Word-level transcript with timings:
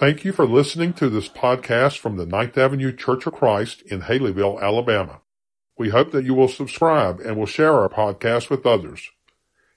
Thank 0.00 0.24
you 0.24 0.32
for 0.32 0.46
listening 0.46 0.94
to 0.94 1.10
this 1.10 1.28
podcast 1.28 1.98
from 1.98 2.16
the 2.16 2.24
Ninth 2.24 2.56
Avenue 2.56 2.90
Church 2.90 3.26
of 3.26 3.34
Christ 3.34 3.82
in 3.82 4.00
Haleyville, 4.00 4.58
Alabama. 4.58 5.20
We 5.76 5.90
hope 5.90 6.10
that 6.12 6.24
you 6.24 6.32
will 6.32 6.48
subscribe 6.48 7.20
and 7.20 7.36
will 7.36 7.44
share 7.44 7.74
our 7.74 7.90
podcast 7.90 8.48
with 8.48 8.64
others. 8.64 9.10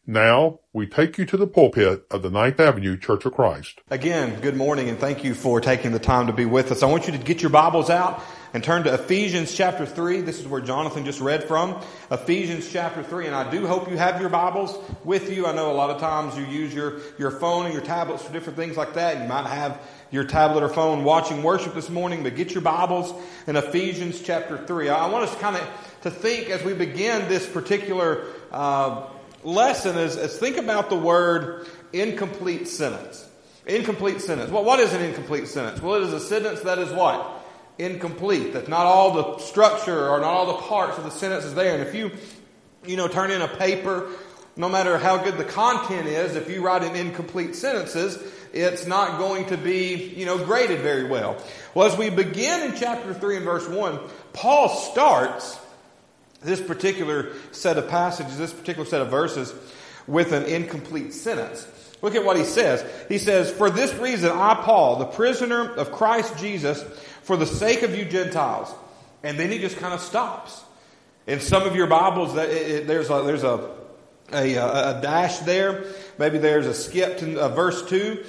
Now, 0.08 0.62
we 0.72 0.88
take 0.88 1.18
you 1.18 1.26
to 1.26 1.36
the 1.36 1.46
pulpit 1.46 2.06
of 2.10 2.22
the 2.22 2.30
Ninth 2.30 2.62
Avenue 2.62 2.96
Church 2.96 3.26
of 3.26 3.34
Christ. 3.34 3.82
Again, 3.90 4.40
good 4.40 4.56
morning 4.56 4.88
and 4.88 4.98
thank 4.98 5.26
you 5.26 5.34
for 5.34 5.60
taking 5.60 5.92
the 5.92 6.00
time 6.00 6.28
to 6.28 6.34
be 6.34 6.46
with 6.46 6.72
us. 6.72 6.84
I 6.84 6.86
want 6.86 7.06
you 7.06 7.12
to 7.12 7.20
get 7.20 7.42
your 7.42 7.52
Bibles 7.52 7.90
out 7.90 8.24
and 8.54 8.64
turn 8.64 8.84
to 8.84 8.94
Ephesians 8.94 9.54
chapter 9.54 9.84
3. 9.84 10.22
This 10.22 10.40
is 10.40 10.48
where 10.48 10.62
Jonathan 10.62 11.06
just 11.06 11.20
read 11.20 11.46
from. 11.46 11.82
Ephesians 12.12 12.72
chapter 12.72 13.02
3. 13.02 13.26
And 13.26 13.36
I 13.36 13.50
do 13.50 13.66
hope 13.66 13.90
you 13.90 13.98
have 13.98 14.22
your 14.22 14.30
Bibles 14.30 14.78
with 15.04 15.32
you. 15.32 15.48
I 15.48 15.56
know 15.56 15.72
a 15.72 15.74
lot 15.74 15.90
of 15.90 16.00
times 16.00 16.38
you 16.38 16.46
use 16.46 16.72
your, 16.72 17.00
your 17.18 17.32
phone 17.32 17.66
and 17.66 17.74
your 17.74 17.84
tablets 17.84 18.24
for 18.24 18.32
different 18.32 18.58
things 18.58 18.78
like 18.78 18.94
that. 18.94 19.24
You 19.24 19.28
might 19.28 19.48
have 19.48 19.82
your 20.12 20.24
tablet 20.24 20.62
or 20.62 20.70
phone 20.70 21.04
watching 21.04 21.42
worship 21.42 21.74
this 21.74 21.90
morning, 21.90 22.22
but 22.22 22.36
get 22.36 22.54
your 22.54 22.62
Bibles 22.62 23.12
in 23.48 23.56
Ephesians 23.56 24.22
chapter 24.22 24.64
3. 24.64 24.90
I 24.90 25.08
want 25.08 25.28
us 25.28 25.36
kind 25.40 25.56
of 25.56 25.68
to 26.04 26.12
think 26.12 26.52
as 26.52 26.64
we 26.64 26.76
begin 26.76 27.28
this 27.28 27.50
particular 27.50 28.24
uh, 28.52 29.08
lesson 29.44 29.98
is, 29.98 30.16
is 30.16 30.38
think 30.38 30.58
about 30.58 30.92
the 30.92 30.98
word 30.98 31.68
incomplete 31.92 32.68
sentence. 32.68 33.28
Incomplete 33.66 34.22
sentence. 34.22 34.52
Well, 34.52 34.64
what 34.64 34.80
is 34.80 34.94
an 34.94 35.02
incomplete 35.02 35.48
sentence? 35.48 35.82
Well, 35.82 35.96
it 35.96 36.04
is 36.04 36.14
a 36.14 36.20
sentence 36.20 36.62
that 36.62 36.78
is 36.78 36.92
what? 36.92 37.40
Incomplete. 37.78 38.54
That 38.54 38.68
not 38.68 38.86
all 38.86 39.12
the 39.14 39.44
structure 39.44 40.08
or 40.10 40.20
not 40.20 40.30
all 40.30 40.46
the 40.48 40.62
parts 40.64 40.98
of 40.98 41.04
the 41.04 41.12
sentence 41.12 41.46
is 41.46 41.56
there. 41.56 41.74
And 41.74 41.88
if 41.88 41.96
you, 41.96 42.12
you 42.86 42.98
know, 42.98 43.08
turn 43.08 43.32
in 43.32 43.42
a 43.42 43.48
paper, 43.48 44.10
no 44.56 44.70
matter 44.70 44.98
how 44.98 45.18
good 45.18 45.38
the 45.38 45.44
content 45.44 46.08
is, 46.08 46.36
if 46.36 46.50
you 46.50 46.64
write 46.64 46.84
in 46.84 46.96
incomplete 46.96 47.56
sentences, 47.56 48.20
it's 48.54 48.86
not 48.86 49.18
going 49.18 49.48
to 49.48 49.58
be, 49.58 50.14
you 50.16 50.26
know, 50.26 50.38
graded 50.44 50.82
very 50.82 51.06
well. 51.06 51.42
Well, 51.74 51.88
as 51.92 51.98
we 51.98 52.12
begin 52.12 52.70
in 52.72 52.76
chapter 52.76 53.14
3 53.14 53.38
and 53.38 53.46
verse 53.46 53.68
1, 53.68 54.00
Paul 54.34 54.70
starts 54.70 55.60
this 56.44 56.62
particular 56.62 57.34
set 57.52 57.78
of 57.78 57.90
passages, 57.90 58.38
this 58.38 58.54
particular 58.54 58.88
set 58.88 59.02
of 59.02 59.10
verses, 59.10 59.54
with 60.06 60.34
an 60.34 60.44
incomplete 60.44 61.14
sentence. 61.14 61.68
Look 62.04 62.16
at 62.16 62.26
what 62.26 62.36
he 62.36 62.44
says. 62.44 62.86
He 63.08 63.18
says, 63.18 63.50
For 63.50 63.70
this 63.70 63.94
reason, 63.96 64.30
I, 64.30 64.56
Paul, 64.56 64.98
the 64.98 65.06
prisoner 65.06 65.74
of 65.74 65.94
Christ 65.94 66.38
Jesus, 66.38 66.84
for 67.24 67.38
the 67.38 67.46
sake 67.46 67.82
of 67.82 67.96
you 67.96 68.04
Gentiles. 68.04 68.70
And 69.24 69.40
then 69.40 69.50
he 69.50 69.58
just 69.58 69.78
kind 69.78 69.94
of 69.94 70.02
stops. 70.02 70.62
In 71.28 71.40
some 71.40 71.64
of 71.64 71.78
your 71.78 71.88
Bibles, 71.88 72.36
there's 72.36 73.10
a, 73.10 73.22
there's 73.24 73.44
a, 73.44 73.70
a, 74.34 74.56
a 74.58 75.00
dash 75.02 75.40
there. 75.40 75.86
Maybe 76.18 76.40
there's 76.40 76.68
a 76.68 76.74
skip 76.74 77.20
to 77.20 77.40
uh, 77.40 77.48
verse 77.48 77.88
2. 77.88 78.22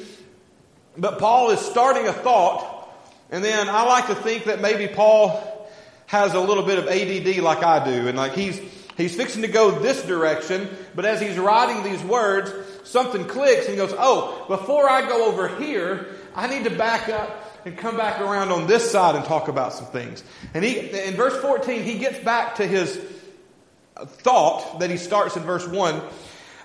But 0.97 1.19
Paul 1.19 1.51
is 1.51 1.59
starting 1.59 2.07
a 2.07 2.13
thought, 2.13 2.89
and 3.33 3.43
then 3.43 3.69
I 3.69 3.83
like 3.83 4.07
to 4.07 4.15
think 4.15 4.45
that 4.45 4.61
maybe 4.61 4.87
Paul 4.87 5.69
has 6.07 6.35
a 6.35 6.41
little 6.41 6.63
bit 6.63 6.79
of 6.79 6.87
ADD 6.87 7.43
like 7.43 7.65
I 7.65 7.85
do, 7.85 8.07
and 8.07 8.17
like 8.17 8.35
he's 8.35 8.61
he's 8.97 9.17
fixing 9.17 9.43
to 9.43 9.49
go 9.49 9.73
this 9.73 10.05
direction, 10.05 10.69
but 10.95 11.05
as 11.05 11.21
he's 11.21 11.37
writing 11.37 11.83
these 11.83 12.05
words, 12.05 12.53
something 12.85 13.25
clicks 13.25 13.67
and 13.67 13.71
he 13.71 13.77
goes, 13.77 13.95
"Oh, 13.99 14.45
before 14.49 14.89
I 14.89 15.07
go 15.09 15.27
over 15.27 15.49
here, 15.49 16.07
I 16.35 16.47
need 16.47 16.65
to 16.65 16.71
back 16.71 17.09
up 17.09 17.41
and 17.65 17.77
come 17.77 17.97
back 17.97 18.21
around 18.21 18.53
on 18.53 18.67
this 18.67 18.91
side 18.91 19.15
and 19.15 19.25
talk 19.25 19.49
about 19.49 19.73
some 19.73 19.87
things." 19.87 20.23
And 20.55 20.65
he 20.65 20.79
in 20.79 21.15
verse 21.15 21.37
14, 21.41 21.83
he 21.83 21.99
gets 21.99 22.19
back 22.19 22.57
to 22.57 22.67
his 22.67 22.99
thought 24.07 24.81
that 24.81 24.91
he 24.91 24.97
starts 24.97 25.37
in 25.37 25.43
verse 25.43 25.67
1, 25.67 26.01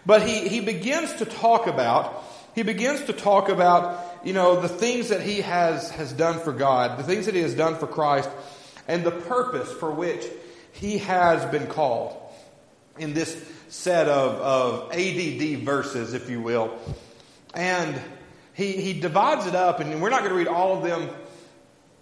but 0.06 0.22
he 0.22 0.48
he 0.48 0.60
begins 0.60 1.14
to 1.16 1.26
talk 1.26 1.68
about 1.68 2.24
he 2.56 2.64
begins 2.64 3.06
to 3.06 3.14
talk 3.14 3.48
about, 3.50 4.04
you 4.24 4.34
know, 4.34 4.60
the 4.60 4.68
things 4.68 5.10
that 5.10 5.22
he 5.22 5.42
has 5.42 5.92
has 5.92 6.12
done 6.12 6.40
for 6.40 6.52
God, 6.52 6.98
the 6.98 7.04
things 7.04 7.26
that 7.26 7.36
he 7.36 7.42
has 7.42 7.54
done 7.54 7.76
for 7.76 7.88
Christ 7.88 8.30
and 8.88 9.04
the 9.04 9.12
purpose 9.12 9.72
for 9.72 9.92
which 9.92 10.26
he 10.74 10.98
has 10.98 11.46
been 11.52 11.68
called 11.68 12.18
in 12.98 13.14
this 13.14 13.34
set 13.70 14.08
of, 14.08 14.36
of 14.36 14.92
ADD 14.92 15.60
verses, 15.60 16.14
if 16.14 16.30
you 16.30 16.42
will. 16.42 16.78
And 17.54 18.00
he, 18.54 18.74
he 18.74 19.00
divides 19.00 19.46
it 19.46 19.56
up, 19.56 19.80
and 19.80 20.02
we're 20.02 20.10
not 20.10 20.20
going 20.20 20.32
to 20.32 20.38
read 20.38 20.48
all 20.48 20.76
of 20.76 20.84
them 20.84 21.10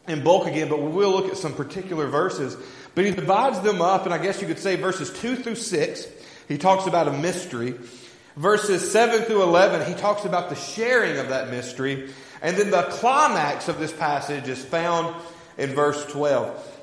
in 0.07 0.23
bulk 0.23 0.47
again, 0.47 0.69
but 0.69 0.81
we 0.81 0.89
will 0.89 1.11
look 1.11 1.27
at 1.27 1.37
some 1.37 1.53
particular 1.53 2.07
verses. 2.07 2.57
But 2.95 3.05
he 3.05 3.11
divides 3.11 3.59
them 3.59 3.81
up, 3.81 4.05
and 4.05 4.13
I 4.13 4.17
guess 4.17 4.41
you 4.41 4.47
could 4.47 4.59
say 4.59 4.75
verses 4.77 5.11
2 5.19 5.35
through 5.35 5.55
6, 5.55 6.07
he 6.47 6.57
talks 6.57 6.87
about 6.87 7.07
a 7.07 7.13
mystery. 7.13 7.75
Verses 8.37 8.91
7 8.91 9.23
through 9.23 9.43
11, 9.43 9.91
he 9.91 9.99
talks 9.99 10.25
about 10.25 10.49
the 10.49 10.55
sharing 10.55 11.17
of 11.17 11.29
that 11.29 11.49
mystery. 11.49 12.09
And 12.41 12.55
then 12.55 12.71
the 12.71 12.83
climax 12.83 13.67
of 13.67 13.79
this 13.79 13.91
passage 13.91 14.47
is 14.47 14.63
found 14.63 15.15
in 15.57 15.71
verse 15.71 16.05
12. 16.05 16.75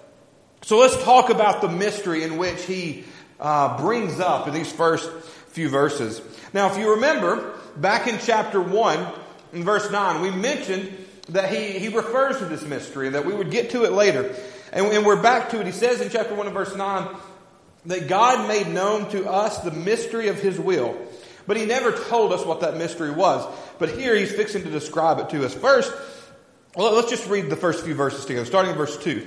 So 0.62 0.78
let's 0.78 1.02
talk 1.04 1.30
about 1.30 1.60
the 1.60 1.68
mystery 1.68 2.22
in 2.22 2.36
which 2.36 2.62
he 2.64 3.04
uh, 3.44 3.76
brings 3.76 4.18
up 4.20 4.48
in 4.48 4.54
these 4.54 4.72
first 4.72 5.10
few 5.48 5.68
verses. 5.68 6.22
Now, 6.54 6.72
if 6.72 6.78
you 6.78 6.94
remember, 6.94 7.52
back 7.76 8.08
in 8.08 8.18
chapter 8.18 8.60
1, 8.60 9.06
in 9.52 9.64
verse 9.64 9.90
9, 9.90 10.22
we 10.22 10.30
mentioned 10.30 10.90
that 11.28 11.52
he, 11.52 11.78
he 11.78 11.88
refers 11.88 12.38
to 12.38 12.46
this 12.46 12.64
mystery 12.64 13.06
and 13.06 13.14
that 13.14 13.26
we 13.26 13.34
would 13.34 13.50
get 13.50 13.70
to 13.70 13.84
it 13.84 13.92
later. 13.92 14.34
And, 14.72 14.86
and 14.86 15.04
we're 15.04 15.22
back 15.22 15.50
to 15.50 15.60
it. 15.60 15.66
He 15.66 15.72
says 15.72 16.00
in 16.00 16.08
chapter 16.08 16.34
1 16.34 16.46
and 16.46 16.54
verse 16.54 16.74
9 16.74 17.16
that 17.86 18.08
God 18.08 18.48
made 18.48 18.68
known 18.68 19.10
to 19.10 19.30
us 19.30 19.58
the 19.58 19.70
mystery 19.70 20.28
of 20.28 20.40
his 20.40 20.58
will. 20.58 20.96
But 21.46 21.58
he 21.58 21.66
never 21.66 21.92
told 21.92 22.32
us 22.32 22.46
what 22.46 22.62
that 22.62 22.78
mystery 22.78 23.10
was. 23.10 23.46
But 23.78 23.90
here 23.90 24.16
he's 24.16 24.32
fixing 24.32 24.62
to 24.62 24.70
describe 24.70 25.18
it 25.18 25.28
to 25.30 25.44
us. 25.44 25.52
First, 25.52 25.92
let's 26.74 27.10
just 27.10 27.28
read 27.28 27.50
the 27.50 27.56
first 27.56 27.84
few 27.84 27.94
verses 27.94 28.24
together, 28.24 28.46
starting 28.46 28.72
in 28.72 28.78
verse 28.78 28.96
2. 28.96 29.26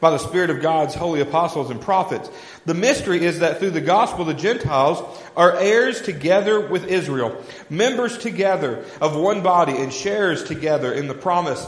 by 0.00 0.10
the 0.10 0.18
Spirit 0.18 0.50
of 0.50 0.62
God's 0.62 0.94
holy 0.94 1.20
apostles 1.20 1.70
and 1.70 1.80
prophets. 1.80 2.30
The 2.64 2.74
mystery 2.74 3.24
is 3.24 3.40
that 3.40 3.58
through 3.58 3.70
the 3.70 3.80
gospel, 3.80 4.24
the 4.24 4.34
Gentiles 4.34 5.02
are 5.36 5.56
heirs 5.56 6.00
together 6.00 6.68
with 6.68 6.86
Israel, 6.86 7.42
members 7.68 8.18
together 8.18 8.84
of 9.00 9.16
one 9.16 9.42
body, 9.42 9.76
and 9.76 9.92
sharers 9.92 10.44
together 10.44 10.92
in 10.92 11.06
the 11.06 11.14
promise 11.14 11.64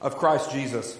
of 0.00 0.16
Christ 0.16 0.52
Jesus. 0.52 0.96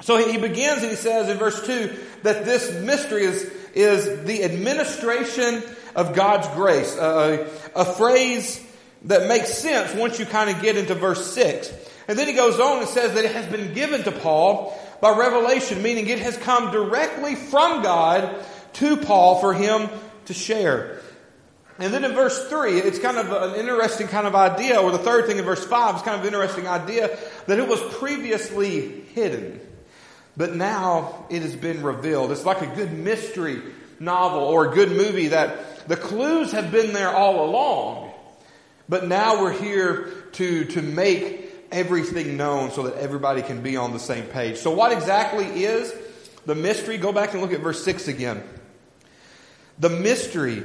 So 0.00 0.16
he 0.16 0.38
begins 0.38 0.82
and 0.82 0.90
he 0.90 0.96
says 0.96 1.28
in 1.28 1.38
verse 1.38 1.64
2 1.66 1.94
that 2.22 2.44
this 2.44 2.72
mystery 2.82 3.24
is, 3.24 3.44
is 3.74 4.24
the 4.24 4.44
administration 4.44 5.62
of 5.94 6.14
God's 6.14 6.48
grace, 6.48 6.96
a, 6.96 7.48
a 7.74 7.84
phrase 7.84 8.60
that 9.04 9.28
makes 9.28 9.54
sense 9.54 9.94
once 9.94 10.18
you 10.18 10.26
kind 10.26 10.50
of 10.50 10.60
get 10.60 10.76
into 10.76 10.94
verse 10.94 11.32
6. 11.32 11.72
And 12.08 12.18
then 12.18 12.26
he 12.26 12.34
goes 12.34 12.60
on 12.60 12.80
and 12.80 12.88
says 12.88 13.14
that 13.14 13.24
it 13.24 13.32
has 13.32 13.46
been 13.46 13.72
given 13.72 14.02
to 14.02 14.12
Paul 14.12 14.78
by 15.04 15.14
revelation, 15.14 15.82
meaning 15.82 16.06
it 16.06 16.20
has 16.20 16.34
come 16.38 16.72
directly 16.72 17.34
from 17.34 17.82
God 17.82 18.42
to 18.72 18.96
Paul 18.96 19.38
for 19.38 19.52
him 19.52 19.90
to 20.24 20.32
share. 20.32 20.98
And 21.78 21.92
then 21.92 22.04
in 22.04 22.12
verse 22.12 22.48
3, 22.48 22.78
it's 22.78 22.98
kind 22.98 23.18
of 23.18 23.30
an 23.30 23.60
interesting 23.60 24.08
kind 24.08 24.26
of 24.26 24.34
idea, 24.34 24.80
or 24.80 24.92
the 24.92 24.98
third 24.98 25.26
thing 25.26 25.36
in 25.36 25.44
verse 25.44 25.62
5 25.62 25.96
is 25.96 26.00
kind 26.00 26.14
of 26.18 26.22
an 26.22 26.28
interesting 26.28 26.66
idea 26.66 27.18
that 27.46 27.58
it 27.58 27.68
was 27.68 27.82
previously 27.96 29.02
hidden. 29.12 29.60
But 30.38 30.56
now 30.56 31.26
it 31.28 31.42
has 31.42 31.54
been 31.54 31.82
revealed. 31.82 32.32
It's 32.32 32.46
like 32.46 32.62
a 32.62 32.74
good 32.74 32.94
mystery 32.94 33.60
novel 34.00 34.44
or 34.44 34.72
a 34.72 34.74
good 34.74 34.88
movie 34.88 35.28
that 35.28 35.86
the 35.86 35.98
clues 35.98 36.52
have 36.52 36.72
been 36.72 36.94
there 36.94 37.14
all 37.14 37.44
along. 37.44 38.14
But 38.88 39.06
now 39.06 39.42
we're 39.42 39.52
here 39.52 40.08
to, 40.32 40.64
to 40.64 40.80
make 40.80 41.43
everything 41.72 42.36
known 42.36 42.70
so 42.70 42.84
that 42.84 42.96
everybody 42.96 43.42
can 43.42 43.62
be 43.62 43.76
on 43.76 43.92
the 43.92 43.98
same 43.98 44.24
page. 44.24 44.58
So, 44.58 44.70
what 44.70 44.92
exactly 44.92 45.64
is 45.64 45.94
the 46.46 46.54
mystery? 46.54 46.98
Go 46.98 47.12
back 47.12 47.32
and 47.32 47.42
look 47.42 47.52
at 47.52 47.60
verse 47.60 47.84
6 47.84 48.08
again. 48.08 48.42
The 49.78 49.90
mystery 49.90 50.62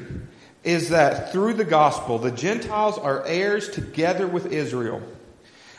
is 0.63 0.89
that 0.89 1.31
through 1.31 1.53
the 1.53 1.65
gospel, 1.65 2.19
the 2.19 2.31
Gentiles 2.31 2.97
are 2.97 3.25
heirs 3.25 3.69
together 3.69 4.27
with 4.27 4.51
Israel, 4.51 5.01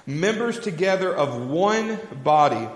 members 0.06 0.58
together 0.58 1.14
of 1.14 1.48
one 1.48 1.98
body, 2.24 2.68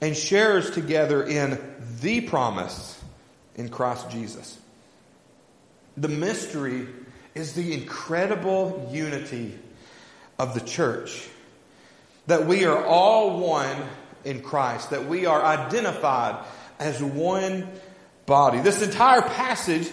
and 0.00 0.16
sharers 0.16 0.70
together 0.70 1.22
in 1.22 1.58
the 2.00 2.20
promise 2.20 3.00
in 3.56 3.68
Christ 3.68 4.10
Jesus. 4.10 4.58
The 5.96 6.08
mystery 6.08 6.86
is 7.34 7.54
the 7.54 7.72
incredible 7.74 8.88
unity 8.92 9.58
of 10.38 10.54
the 10.54 10.60
church 10.60 11.28
that 12.30 12.46
we 12.46 12.64
are 12.64 12.84
all 12.84 13.40
one 13.40 13.76
in 14.24 14.40
Christ, 14.40 14.90
that 14.90 15.06
we 15.06 15.26
are 15.26 15.42
identified 15.42 16.44
as 16.78 17.02
one 17.02 17.68
body. 18.26 18.60
This 18.60 18.82
entire 18.82 19.22
passage 19.22 19.88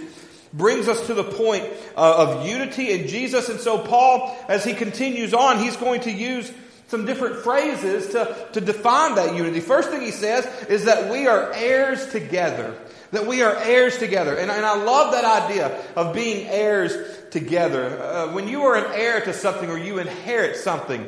brings 0.54 0.88
us 0.88 1.08
to 1.08 1.14
the 1.14 1.24
point 1.24 1.66
uh, 1.96 2.28
of 2.28 2.48
unity 2.48 2.92
in 2.92 3.08
Jesus. 3.08 3.50
And 3.50 3.60
so 3.60 3.80
Paul, 3.80 4.38
as 4.48 4.64
he 4.64 4.74
continues 4.74 5.34
on, 5.34 5.60
he's 5.60 5.78
going 5.78 6.02
to 6.02 6.12
use 6.12 6.52
some 6.88 7.06
different 7.06 7.38
phrases 7.38 8.10
to, 8.12 8.48
to 8.54 8.62
define 8.62 9.16
that 9.16 9.36
unity. 9.36 9.60
First 9.60 9.90
thing 9.90 10.02
he 10.02 10.12
says 10.12 10.46
is 10.70 10.86
that 10.86 11.12
we 11.12 11.28
are 11.28 11.52
heirs 11.54 12.12
together. 12.12 12.78
That 13.12 13.26
we 13.26 13.42
are 13.42 13.56
heirs 13.56 13.98
together. 13.98 14.36
And, 14.36 14.52
and 14.52 14.66
I 14.66 14.82
love 14.84 15.14
that 15.14 15.44
idea 15.44 15.82
of 15.96 16.14
being 16.14 16.48
heirs 16.48 16.96
together. 17.32 18.00
Uh, 18.00 18.34
when 18.34 18.48
you 18.48 18.64
are 18.64 18.76
an 18.76 18.92
heir 18.94 19.22
to 19.22 19.34
something 19.34 19.70
or 19.70 19.78
you 19.78 20.00
inherit 20.00 20.58
something, 20.58 21.08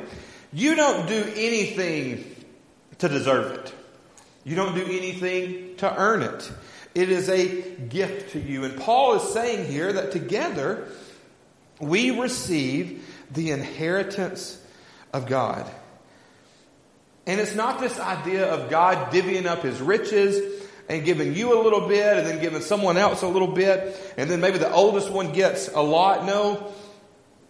you 0.52 0.76
don't 0.76 1.08
do 1.08 1.24
anything 1.36 2.36
to 3.00 3.10
deserve 3.10 3.52
it. 3.60 3.74
You 4.44 4.56
don't 4.56 4.76
do 4.76 4.84
anything 4.84 5.76
to 5.78 5.96
earn 5.96 6.24
it. 6.24 6.52
It 6.96 7.10
is 7.10 7.30
a 7.30 7.62
gift 7.78 8.32
to 8.32 8.40
you. 8.40 8.64
And 8.64 8.80
Paul 8.80 9.16
is 9.16 9.34
saying 9.34 9.72
here 9.72 9.94
that 9.94 10.12
together 10.12 10.88
we 11.80 12.12
receive 12.12 13.06
the 13.32 13.52
inheritance 13.52 14.60
of 15.14 15.28
God. 15.28 15.70
And 17.28 17.40
it's 17.40 17.54
not 17.54 17.80
this 17.80 18.00
idea 18.00 18.48
of 18.52 18.72
God 18.72 19.12
divvying 19.14 19.46
up 19.46 19.62
his 19.62 19.80
riches 19.80 20.64
and 20.90 21.06
giving 21.06 21.36
you 21.36 21.60
a 21.60 21.62
little 21.62 21.88
bit 21.88 22.18
and 22.18 22.26
then 22.26 22.42
giving 22.42 22.62
someone 22.62 22.98
else 22.98 23.22
a 23.22 23.28
little 23.28 23.48
bit 23.48 23.96
and 24.18 24.30
then 24.30 24.42
maybe 24.42 24.58
the 24.58 24.72
oldest 24.72 25.12
one 25.12 25.32
gets 25.32 25.68
a 25.68 25.82
lot. 25.82 26.26
No, 26.26 26.74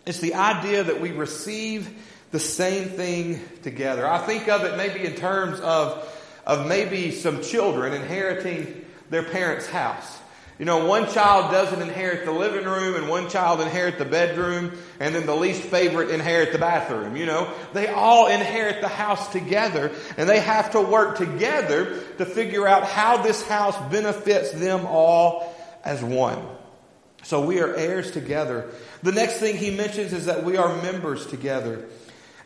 it's 0.05 0.19
the 0.19 0.33
idea 0.33 0.83
that 0.83 0.99
we 0.99 1.11
receive 1.11 1.89
the 2.31 2.39
same 2.39 2.89
thing 2.89 3.41
together. 3.63 4.07
I 4.07 4.19
think 4.19 4.47
of 4.47 4.63
it 4.63 4.77
maybe 4.77 5.05
in 5.05 5.15
terms 5.15 5.59
of, 5.59 6.07
of 6.45 6.67
maybe 6.67 7.11
some 7.11 7.41
children 7.41 7.93
inheriting 7.93 8.85
their 9.09 9.23
parents' 9.23 9.67
house. 9.67 10.19
You 10.59 10.65
know, 10.65 10.85
one 10.85 11.09
child 11.09 11.51
doesn't 11.51 11.81
inherit 11.81 12.25
the 12.25 12.33
living 12.33 12.65
room 12.65 12.95
and 12.95 13.07
one 13.07 13.29
child 13.29 13.61
inherit 13.61 13.97
the 13.97 14.03
bedroom 14.03 14.73
and 14.99 15.15
then 15.15 15.25
the 15.25 15.35
least 15.35 15.61
favorite 15.61 16.09
inherit 16.09 16.51
the 16.51 16.57
bathroom. 16.57 17.15
You 17.15 17.27
know, 17.27 17.53
they 17.73 17.87
all 17.87 18.27
inherit 18.27 18.81
the 18.81 18.89
house 18.89 19.31
together 19.31 19.89
and 20.17 20.27
they 20.27 20.41
have 20.41 20.71
to 20.71 20.81
work 20.81 21.17
together 21.17 21.97
to 22.17 22.25
figure 22.25 22.67
out 22.67 22.83
how 22.83 23.23
this 23.23 23.41
house 23.47 23.77
benefits 23.89 24.51
them 24.51 24.85
all 24.85 25.55
as 25.85 26.03
one. 26.03 26.45
So 27.23 27.45
we 27.45 27.61
are 27.61 27.73
heirs 27.73 28.11
together. 28.11 28.69
The 29.01 29.13
next 29.13 29.37
thing 29.37 29.55
he 29.55 29.71
mentions 29.71 30.11
is 30.11 30.25
that 30.25 30.43
we 30.43 30.57
are 30.57 30.81
members 30.81 31.25
together. 31.25 31.85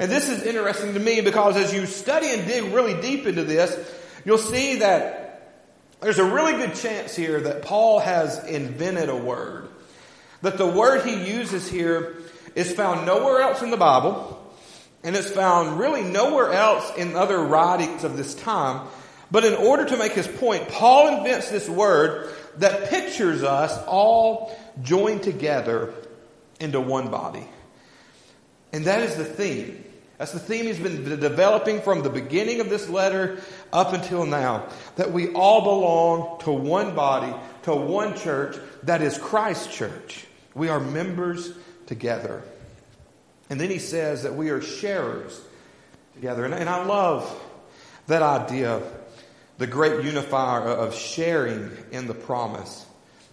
And 0.03 0.11
this 0.11 0.27
is 0.27 0.43
interesting 0.43 0.95
to 0.95 0.99
me 0.99 1.21
because 1.21 1.55
as 1.55 1.73
you 1.73 1.85
study 1.85 2.27
and 2.27 2.45
dig 2.45 2.73
really 2.73 2.99
deep 2.99 3.25
into 3.25 3.45
this, 3.45 3.73
you'll 4.25 4.37
see 4.37 4.79
that 4.79 5.63
there's 6.01 6.19
a 6.19 6.25
really 6.25 6.51
good 6.51 6.75
chance 6.75 7.15
here 7.15 7.39
that 7.39 7.61
Paul 7.61 7.99
has 7.99 8.43
invented 8.43 9.07
a 9.07 9.15
word. 9.15 9.69
That 10.41 10.57
the 10.57 10.67
word 10.67 11.05
he 11.05 11.31
uses 11.31 11.69
here 11.69 12.17
is 12.53 12.73
found 12.73 13.05
nowhere 13.05 13.39
else 13.39 13.61
in 13.61 13.71
the 13.71 13.77
Bible, 13.77 14.45
and 15.05 15.15
it's 15.15 15.31
found 15.31 15.79
really 15.79 16.03
nowhere 16.03 16.51
else 16.51 16.91
in 16.97 17.15
other 17.15 17.39
writings 17.41 18.03
of 18.03 18.17
this 18.17 18.35
time. 18.35 18.85
But 19.31 19.45
in 19.45 19.53
order 19.53 19.85
to 19.85 19.95
make 19.95 20.11
his 20.11 20.27
point, 20.27 20.67
Paul 20.67 21.19
invents 21.19 21.49
this 21.49 21.69
word 21.69 22.29
that 22.57 22.89
pictures 22.89 23.41
us 23.41 23.71
all 23.87 24.53
joined 24.81 25.23
together 25.23 25.93
into 26.59 26.81
one 26.81 27.09
body. 27.09 27.47
And 28.73 28.83
that 28.83 29.01
is 29.03 29.15
the 29.15 29.23
theme. 29.23 29.85
That's 30.23 30.31
the 30.31 30.39
theme 30.39 30.67
he's 30.67 30.79
been 30.79 31.19
developing 31.19 31.81
from 31.81 32.01
the 32.01 32.09
beginning 32.09 32.61
of 32.61 32.69
this 32.69 32.87
letter 32.87 33.41
up 33.73 33.91
until 33.91 34.25
now. 34.25 34.69
That 34.95 35.11
we 35.11 35.33
all 35.33 35.63
belong 35.63 36.39
to 36.43 36.51
one 36.53 36.95
body, 36.95 37.35
to 37.63 37.75
one 37.75 38.15
church, 38.15 38.55
that 38.83 39.01
is 39.01 39.17
Christ's 39.17 39.75
church. 39.75 40.25
We 40.55 40.69
are 40.69 40.79
members 40.79 41.51
together. 41.87 42.41
And 43.49 43.59
then 43.59 43.69
he 43.69 43.79
says 43.79 44.23
that 44.23 44.33
we 44.33 44.49
are 44.49 44.61
sharers 44.61 45.41
together. 46.13 46.45
And, 46.45 46.53
and 46.53 46.69
I 46.69 46.85
love 46.85 47.29
that 48.07 48.21
idea, 48.21 48.81
the 49.57 49.67
great 49.67 50.05
unifier 50.05 50.61
of 50.61 50.95
sharing 50.95 51.69
in 51.91 52.07
the 52.07 52.13
promise. 52.13 52.85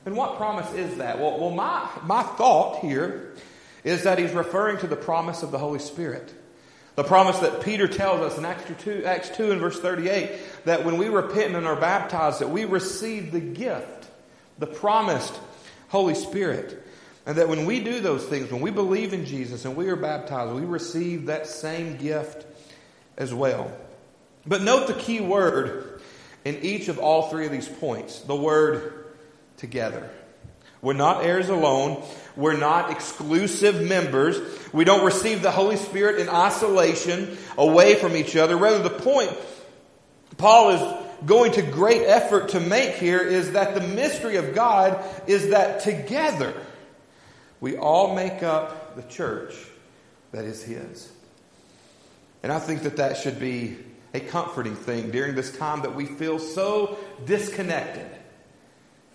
And 0.06 0.16
what 0.16 0.38
promise 0.38 0.72
is 0.72 0.96
that? 0.96 1.20
Well, 1.20 1.38
well 1.38 1.50
my, 1.50 1.88
my 2.02 2.24
thought 2.24 2.80
here 2.80 3.36
is 3.84 4.02
that 4.02 4.18
he's 4.18 4.32
referring 4.32 4.78
to 4.78 4.88
the 4.88 4.96
promise 4.96 5.44
of 5.44 5.52
the 5.52 5.58
Holy 5.58 5.78
Spirit. 5.78 6.34
The 6.96 7.04
promise 7.04 7.38
that 7.38 7.62
Peter 7.62 7.88
tells 7.88 8.20
us 8.20 8.36
in 8.36 8.44
Acts 8.44 8.70
2, 8.82 9.04
Acts 9.04 9.30
2 9.30 9.52
and 9.52 9.60
verse 9.60 9.80
38 9.80 10.64
that 10.64 10.84
when 10.84 10.98
we 10.98 11.08
repent 11.08 11.54
and 11.54 11.66
are 11.66 11.76
baptized, 11.76 12.40
that 12.40 12.50
we 12.50 12.64
receive 12.64 13.32
the 13.32 13.40
gift, 13.40 14.08
the 14.58 14.66
promised 14.66 15.38
Holy 15.88 16.14
Spirit. 16.14 16.82
And 17.26 17.36
that 17.36 17.48
when 17.48 17.66
we 17.66 17.80
do 17.80 18.00
those 18.00 18.24
things, 18.24 18.50
when 18.50 18.60
we 18.60 18.70
believe 18.70 19.12
in 19.12 19.24
Jesus 19.24 19.64
and 19.64 19.76
we 19.76 19.88
are 19.88 19.96
baptized, 19.96 20.52
we 20.54 20.62
receive 20.62 21.26
that 21.26 21.46
same 21.46 21.96
gift 21.96 22.46
as 23.16 23.32
well. 23.32 23.72
But 24.46 24.62
note 24.62 24.86
the 24.86 24.94
key 24.94 25.20
word 25.20 26.00
in 26.44 26.56
each 26.62 26.88
of 26.88 26.98
all 26.98 27.28
three 27.28 27.46
of 27.46 27.52
these 27.52 27.68
points 27.68 28.20
the 28.20 28.34
word 28.34 29.04
together. 29.58 30.10
We're 30.82 30.94
not 30.94 31.24
heirs 31.24 31.50
alone. 31.50 32.02
We're 32.36 32.56
not 32.56 32.90
exclusive 32.90 33.82
members. 33.82 34.38
We 34.72 34.84
don't 34.84 35.04
receive 35.04 35.42
the 35.42 35.50
Holy 35.50 35.76
Spirit 35.76 36.20
in 36.20 36.28
isolation 36.28 37.36
away 37.58 37.96
from 37.96 38.16
each 38.16 38.36
other. 38.36 38.56
Rather, 38.56 38.82
the 38.82 38.90
point 38.90 39.30
Paul 40.36 40.70
is 40.70 41.04
going 41.26 41.52
to 41.52 41.62
great 41.62 42.02
effort 42.02 42.50
to 42.50 42.60
make 42.60 42.94
here 42.94 43.20
is 43.20 43.52
that 43.52 43.74
the 43.74 43.80
mystery 43.80 44.36
of 44.36 44.54
God 44.54 45.04
is 45.26 45.50
that 45.50 45.80
together 45.80 46.54
we 47.60 47.76
all 47.76 48.14
make 48.14 48.42
up 48.42 48.96
the 48.96 49.02
church 49.02 49.54
that 50.32 50.44
is 50.44 50.62
His. 50.62 51.10
And 52.42 52.50
I 52.50 52.58
think 52.58 52.84
that 52.84 52.96
that 52.96 53.18
should 53.18 53.38
be 53.38 53.76
a 54.14 54.20
comforting 54.20 54.74
thing 54.74 55.10
during 55.10 55.34
this 55.34 55.56
time 55.56 55.82
that 55.82 55.94
we 55.94 56.06
feel 56.06 56.38
so 56.38 56.98
disconnected 57.26 58.06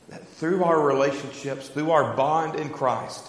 that 0.09 0.27
through 0.27 0.63
our 0.63 0.79
relationships, 0.79 1.67
through 1.67 1.91
our 1.91 2.15
bond 2.15 2.59
in 2.59 2.69
Christ, 2.69 3.25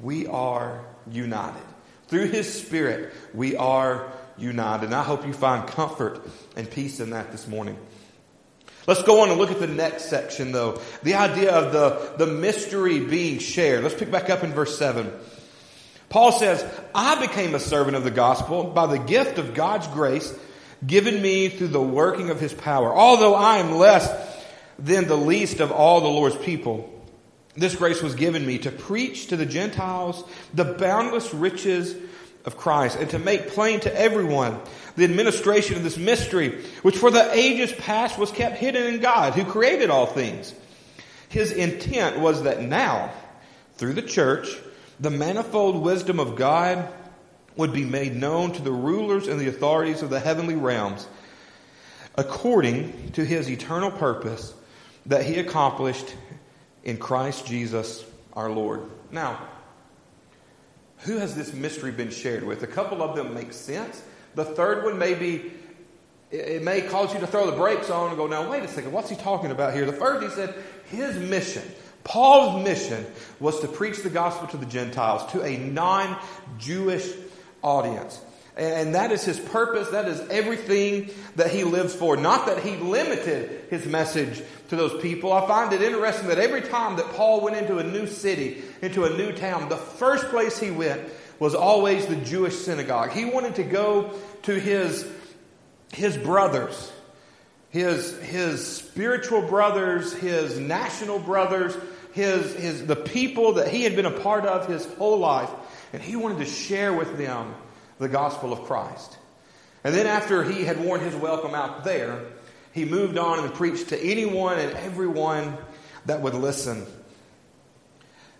we 0.00 0.26
are 0.26 0.84
united. 1.10 1.62
Through 2.08 2.28
His 2.28 2.52
Spirit, 2.52 3.12
we 3.32 3.56
are 3.56 4.12
united. 4.38 4.86
And 4.86 4.94
I 4.94 5.02
hope 5.02 5.26
you 5.26 5.32
find 5.32 5.68
comfort 5.68 6.20
and 6.56 6.70
peace 6.70 7.00
in 7.00 7.10
that 7.10 7.32
this 7.32 7.46
morning. 7.46 7.78
Let's 8.86 9.02
go 9.02 9.22
on 9.22 9.30
and 9.30 9.38
look 9.38 9.50
at 9.50 9.60
the 9.60 9.66
next 9.66 10.06
section 10.06 10.52
though. 10.52 10.80
The 11.02 11.14
idea 11.14 11.52
of 11.52 11.72
the, 11.72 12.24
the 12.24 12.30
mystery 12.30 13.00
being 13.00 13.38
shared. 13.38 13.82
Let's 13.82 13.94
pick 13.94 14.10
back 14.10 14.28
up 14.28 14.44
in 14.44 14.52
verse 14.52 14.78
7. 14.78 15.10
Paul 16.10 16.32
says, 16.32 16.64
I 16.94 17.26
became 17.26 17.54
a 17.54 17.60
servant 17.60 17.96
of 17.96 18.04
the 18.04 18.10
gospel 18.10 18.64
by 18.64 18.86
the 18.86 18.98
gift 18.98 19.38
of 19.38 19.54
God's 19.54 19.86
grace 19.88 20.32
given 20.86 21.20
me 21.20 21.48
through 21.48 21.68
the 21.68 21.82
working 21.82 22.28
of 22.30 22.38
his 22.38 22.52
power. 22.52 22.92
Although 22.92 23.34
I 23.34 23.58
am 23.58 23.72
less 23.72 24.33
than 24.78 25.06
the 25.06 25.16
least 25.16 25.60
of 25.60 25.72
all 25.72 26.00
the 26.00 26.08
Lord's 26.08 26.36
people. 26.36 26.90
This 27.56 27.76
grace 27.76 28.02
was 28.02 28.14
given 28.14 28.44
me 28.44 28.58
to 28.58 28.70
preach 28.70 29.28
to 29.28 29.36
the 29.36 29.46
Gentiles 29.46 30.24
the 30.52 30.64
boundless 30.64 31.32
riches 31.32 31.94
of 32.44 32.56
Christ 32.56 32.98
and 32.98 33.08
to 33.10 33.18
make 33.18 33.48
plain 33.48 33.80
to 33.80 33.94
everyone 34.00 34.60
the 34.96 35.04
administration 35.04 35.76
of 35.76 35.82
this 35.82 35.96
mystery, 35.96 36.62
which 36.82 36.96
for 36.96 37.10
the 37.10 37.32
ages 37.32 37.72
past 37.72 38.18
was 38.18 38.30
kept 38.30 38.58
hidden 38.58 38.94
in 38.94 39.00
God, 39.00 39.34
who 39.34 39.44
created 39.44 39.90
all 39.90 40.06
things. 40.06 40.54
His 41.28 41.50
intent 41.52 42.18
was 42.18 42.42
that 42.42 42.60
now, 42.62 43.12
through 43.76 43.94
the 43.94 44.02
church, 44.02 44.56
the 45.00 45.10
manifold 45.10 45.82
wisdom 45.82 46.20
of 46.20 46.36
God 46.36 46.88
would 47.56 47.72
be 47.72 47.84
made 47.84 48.14
known 48.14 48.52
to 48.52 48.62
the 48.62 48.72
rulers 48.72 49.26
and 49.26 49.40
the 49.40 49.48
authorities 49.48 50.02
of 50.02 50.10
the 50.10 50.20
heavenly 50.20 50.54
realms, 50.54 51.06
according 52.16 53.12
to 53.12 53.24
his 53.24 53.50
eternal 53.50 53.90
purpose 53.90 54.54
that 55.06 55.24
he 55.24 55.38
accomplished 55.38 56.14
in 56.82 56.96
Christ 56.96 57.46
Jesus 57.46 58.04
our 58.32 58.50
Lord. 58.50 58.82
Now, 59.10 59.38
who 60.98 61.18
has 61.18 61.34
this 61.34 61.52
mystery 61.52 61.92
been 61.92 62.10
shared 62.10 62.44
with? 62.44 62.62
A 62.62 62.66
couple 62.66 63.02
of 63.02 63.14
them 63.16 63.34
make 63.34 63.52
sense. 63.52 64.02
The 64.34 64.44
third 64.44 64.84
one 64.84 64.98
maybe 64.98 65.52
it 66.30 66.62
may 66.62 66.80
cause 66.80 67.14
you 67.14 67.20
to 67.20 67.26
throw 67.26 67.48
the 67.48 67.56
brakes 67.56 67.90
on 67.90 68.08
and 68.08 68.16
go, 68.16 68.26
now 68.26 68.50
wait 68.50 68.64
a 68.64 68.68
second, 68.68 68.92
what's 68.92 69.08
he 69.08 69.16
talking 69.16 69.50
about 69.50 69.74
here? 69.74 69.86
The 69.86 69.92
first 69.92 70.24
he 70.24 70.30
said 70.30 70.54
his 70.86 71.16
mission, 71.16 71.62
Paul's 72.02 72.64
mission 72.64 73.06
was 73.38 73.60
to 73.60 73.68
preach 73.68 74.02
the 74.02 74.10
gospel 74.10 74.48
to 74.48 74.56
the 74.56 74.66
Gentiles, 74.66 75.30
to 75.32 75.42
a 75.42 75.56
non-Jewish 75.58 77.12
audience. 77.62 78.20
And 78.56 78.94
that 78.94 79.10
is 79.10 79.24
his 79.24 79.40
purpose. 79.40 79.88
That 79.90 80.06
is 80.06 80.20
everything 80.30 81.10
that 81.34 81.50
he 81.50 81.64
lives 81.64 81.92
for. 81.94 82.16
Not 82.16 82.46
that 82.46 82.60
he 82.60 82.76
limited 82.76 83.64
his 83.68 83.84
message 83.84 84.40
to 84.68 84.76
those 84.76 85.00
people. 85.02 85.32
I 85.32 85.46
find 85.46 85.72
it 85.72 85.82
interesting 85.82 86.28
that 86.28 86.38
every 86.38 86.62
time 86.62 86.96
that 86.96 87.10
Paul 87.14 87.40
went 87.40 87.56
into 87.56 87.78
a 87.78 87.84
new 87.84 88.06
city, 88.06 88.62
into 88.80 89.04
a 89.04 89.10
new 89.10 89.32
town, 89.32 89.68
the 89.68 89.76
first 89.76 90.28
place 90.28 90.58
he 90.58 90.70
went 90.70 91.02
was 91.40 91.56
always 91.56 92.06
the 92.06 92.16
Jewish 92.16 92.56
synagogue. 92.56 93.10
He 93.10 93.24
wanted 93.24 93.56
to 93.56 93.64
go 93.64 94.12
to 94.42 94.54
his, 94.54 95.04
his 95.92 96.16
brothers, 96.16 96.92
his, 97.70 98.16
his 98.20 98.64
spiritual 98.64 99.42
brothers, 99.42 100.12
his 100.12 100.60
national 100.60 101.18
brothers, 101.18 101.76
his, 102.12 102.54
his, 102.54 102.86
the 102.86 102.94
people 102.94 103.54
that 103.54 103.66
he 103.66 103.82
had 103.82 103.96
been 103.96 104.06
a 104.06 104.20
part 104.20 104.46
of 104.46 104.68
his 104.68 104.86
whole 104.94 105.18
life. 105.18 105.50
And 105.92 106.00
he 106.00 106.14
wanted 106.14 106.38
to 106.38 106.46
share 106.46 106.92
with 106.92 107.18
them 107.18 107.52
the 107.98 108.08
gospel 108.08 108.52
of 108.52 108.64
Christ. 108.64 109.18
And 109.82 109.94
then 109.94 110.06
after 110.06 110.42
he 110.42 110.64
had 110.64 110.82
worn 110.82 111.00
his 111.00 111.14
welcome 111.14 111.54
out 111.54 111.84
there, 111.84 112.20
he 112.72 112.84
moved 112.84 113.18
on 113.18 113.40
and 113.40 113.52
preached 113.54 113.90
to 113.90 114.02
anyone 114.02 114.58
and 114.58 114.72
everyone 114.72 115.56
that 116.06 116.20
would 116.22 116.34
listen. 116.34 116.86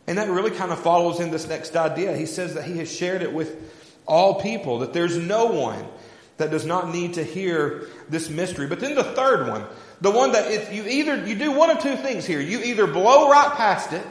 And 0.07 0.19
that 0.19 0.29
really 0.29 0.51
kind 0.51 0.73
of 0.73 0.81
follows 0.81 1.21
in 1.21 1.31
this 1.31 1.47
next 1.47 1.77
idea. 1.77 2.17
He 2.17 2.27
says 2.27 2.55
that 2.55 2.65
he 2.65 2.79
has 2.79 2.95
shared 2.95 3.23
it 3.23 3.33
with 3.33 3.57
all 4.07 4.41
people, 4.41 4.81
that 4.81 4.93
there's 4.93 5.17
no 5.17 5.47
one 5.47 5.87
that 6.37 6.51
does 6.51 6.67
not 6.67 6.93
need 6.93 7.15
to 7.15 7.25
hear 7.25 7.87
this 8.09 8.29
mystery. 8.29 8.67
But 8.67 8.81
then 8.81 8.95
the 8.95 9.05
third 9.05 9.49
one, 9.49 9.65
the 10.01 10.11
one 10.11 10.33
that 10.33 10.51
if 10.51 10.73
you 10.73 10.85
either 10.87 11.25
you 11.27 11.37
do 11.37 11.53
one 11.53 11.71
of 11.71 11.79
two 11.79 11.97
things 11.97 12.27
here. 12.27 12.41
You 12.41 12.61
either 12.61 12.87
blow 12.87 13.31
right 13.31 13.53
past 13.53 13.93
it, 13.93 14.07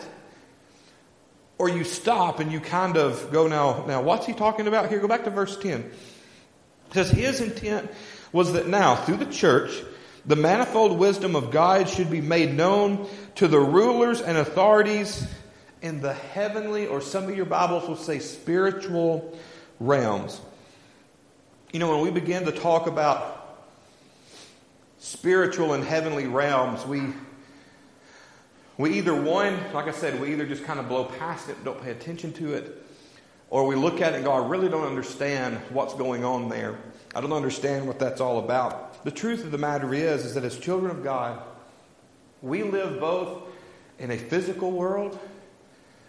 or 1.63 1.69
you 1.69 1.85
stop 1.85 2.41
and 2.41 2.51
you 2.51 2.59
kind 2.59 2.97
of 2.97 3.31
go, 3.31 3.47
now, 3.47 3.85
now 3.87 4.01
what's 4.01 4.25
he 4.25 4.33
talking 4.33 4.67
about 4.67 4.89
here? 4.89 4.99
Go 4.99 5.07
back 5.07 5.23
to 5.23 5.29
verse 5.29 5.55
10. 5.55 5.79
It 5.79 5.93
says 6.91 7.09
his 7.09 7.39
intent 7.39 7.89
was 8.33 8.51
that 8.51 8.67
now, 8.67 8.97
through 8.97 9.15
the 9.15 9.27
church, 9.27 9.71
the 10.25 10.35
manifold 10.35 10.99
wisdom 10.99 11.37
of 11.37 11.51
God 11.51 11.87
should 11.87 12.11
be 12.11 12.19
made 12.19 12.53
known 12.53 13.07
to 13.35 13.47
the 13.47 13.61
rulers 13.61 14.19
and 14.19 14.37
authorities 14.37 15.25
in 15.81 16.01
the 16.01 16.13
heavenly, 16.13 16.85
or 16.85 16.99
some 16.99 17.29
of 17.29 17.35
your 17.37 17.45
Bibles 17.45 17.87
will 17.87 17.95
say 17.95 18.19
spiritual 18.19 19.33
realms. 19.79 20.41
You 21.71 21.79
know, 21.79 21.91
when 21.91 22.01
we 22.01 22.11
begin 22.11 22.43
to 22.43 22.51
talk 22.51 22.87
about 22.87 23.63
spiritual 24.99 25.71
and 25.71 25.81
heavenly 25.85 26.27
realms, 26.27 26.85
we 26.85 27.03
we 28.83 28.97
either 28.97 29.15
one, 29.15 29.57
like 29.71 29.87
I 29.87 29.91
said, 29.91 30.19
we 30.19 30.33
either 30.33 30.45
just 30.45 30.65
kind 30.65 30.77
of 30.77 30.89
blow 30.89 31.05
past 31.05 31.47
it, 31.47 31.63
don't 31.63 31.81
pay 31.81 31.91
attention 31.91 32.33
to 32.33 32.53
it, 32.55 32.85
or 33.49 33.65
we 33.65 33.77
look 33.77 34.01
at 34.01 34.11
it 34.11 34.17
and 34.17 34.25
go, 34.25 34.33
I 34.33 34.45
really 34.45 34.67
don't 34.67 34.85
understand 34.85 35.55
what's 35.69 35.93
going 35.93 36.25
on 36.25 36.49
there. 36.49 36.75
I 37.15 37.21
don't 37.21 37.31
understand 37.31 37.87
what 37.87 37.97
that's 37.97 38.19
all 38.19 38.39
about. 38.39 39.05
The 39.05 39.11
truth 39.11 39.45
of 39.45 39.51
the 39.51 39.57
matter 39.57 39.93
is, 39.93 40.25
is 40.25 40.33
that 40.33 40.43
as 40.43 40.59
children 40.59 40.91
of 40.91 41.01
God, 41.01 41.41
we 42.41 42.63
live 42.63 42.99
both 42.99 43.43
in 43.99 44.11
a 44.11 44.17
physical 44.17 44.69
world 44.69 45.17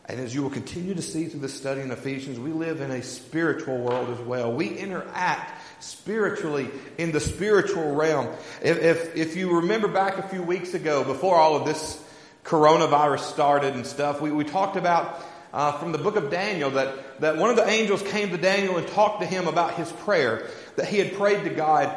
and 0.07 0.21
as 0.21 0.35
you 0.35 0.43
will 0.43 0.51
continue 0.51 0.95
to 0.95 1.03
see 1.03 1.27
through 1.27 1.41
the 1.41 1.49
study 1.49 1.81
in 1.81 1.91
Ephesians, 1.91 2.39
we 2.39 2.51
live 2.51 2.83
in 2.83 2.91
a 2.91 3.03
spiritual 3.03 3.79
world 3.79 4.11
as 4.11 4.19
well. 4.27 4.53
We 4.53 4.69
interact 4.69 5.63
spiritually 5.83 6.69
in 6.99 7.13
the 7.13 7.21
spiritual 7.21 7.95
realm. 7.95 8.29
If, 8.63 8.83
if, 8.83 9.17
if, 9.17 9.37
you 9.37 9.57
remember 9.57 9.89
back 9.89 10.19
a 10.19 10.29
few 10.29 10.43
weeks 10.43 10.75
ago, 10.75 11.05
before 11.05 11.37
all 11.37 11.57
of 11.57 11.65
this 11.65 12.04
coronavirus 12.45 13.21
started 13.21 13.75
and 13.75 13.87
stuff, 13.87 14.21
we, 14.21 14.31
we 14.31 14.45
talked 14.45 14.77
about 14.77 15.25
uh, 15.53 15.73
from 15.73 15.93
the 15.93 15.99
book 15.99 16.17
of 16.17 16.31
Daniel 16.31 16.71
that, 16.71 17.21
that 17.21 17.37
one 17.37 17.51
of 17.51 17.57
the 17.57 17.69
angels 17.69 18.03
came 18.03 18.31
to 18.31 18.37
Daniel 18.37 18.77
and 18.77 18.87
talked 18.89 19.21
to 19.21 19.27
him 19.27 19.49
about 19.49 19.75
his 19.75 19.91
prayer, 19.91 20.49
that 20.77 20.87
he 20.87 20.99
had 20.99 21.15
prayed 21.15 21.45
to 21.45 21.51
God 21.51 21.95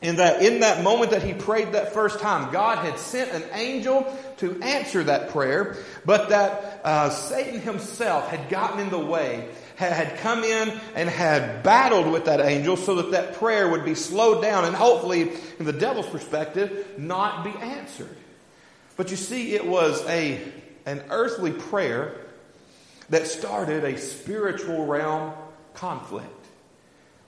and 0.00 0.18
that 0.18 0.42
in 0.42 0.60
that 0.60 0.84
moment 0.84 1.10
that 1.10 1.24
he 1.24 1.34
prayed 1.34 1.72
that 1.72 1.92
first 1.92 2.20
time, 2.20 2.52
God 2.52 2.78
had 2.78 2.98
sent 2.98 3.32
an 3.32 3.42
angel 3.52 4.06
to 4.36 4.60
answer 4.62 5.02
that 5.04 5.30
prayer, 5.30 5.76
but 6.04 6.28
that 6.28 6.80
uh, 6.84 7.10
Satan 7.10 7.60
himself 7.60 8.28
had 8.28 8.48
gotten 8.48 8.78
in 8.78 8.90
the 8.90 8.98
way, 8.98 9.48
had 9.74 10.18
come 10.18 10.44
in 10.44 10.80
and 10.94 11.08
had 11.08 11.64
battled 11.64 12.12
with 12.12 12.26
that 12.26 12.40
angel 12.40 12.76
so 12.76 12.96
that 12.96 13.10
that 13.10 13.34
prayer 13.34 13.68
would 13.68 13.84
be 13.84 13.96
slowed 13.96 14.40
down 14.40 14.64
and 14.64 14.76
hopefully, 14.76 15.32
in 15.58 15.64
the 15.64 15.72
devil's 15.72 16.06
perspective, 16.06 16.94
not 16.96 17.42
be 17.42 17.50
answered. 17.50 18.16
But 18.98 19.12
you 19.12 19.16
see, 19.16 19.54
it 19.54 19.64
was 19.64 20.04
a, 20.06 20.42
an 20.84 21.04
earthly 21.08 21.52
prayer 21.52 22.16
that 23.10 23.28
started 23.28 23.84
a 23.84 23.96
spiritual 23.96 24.86
realm 24.86 25.34
conflict. 25.72 26.28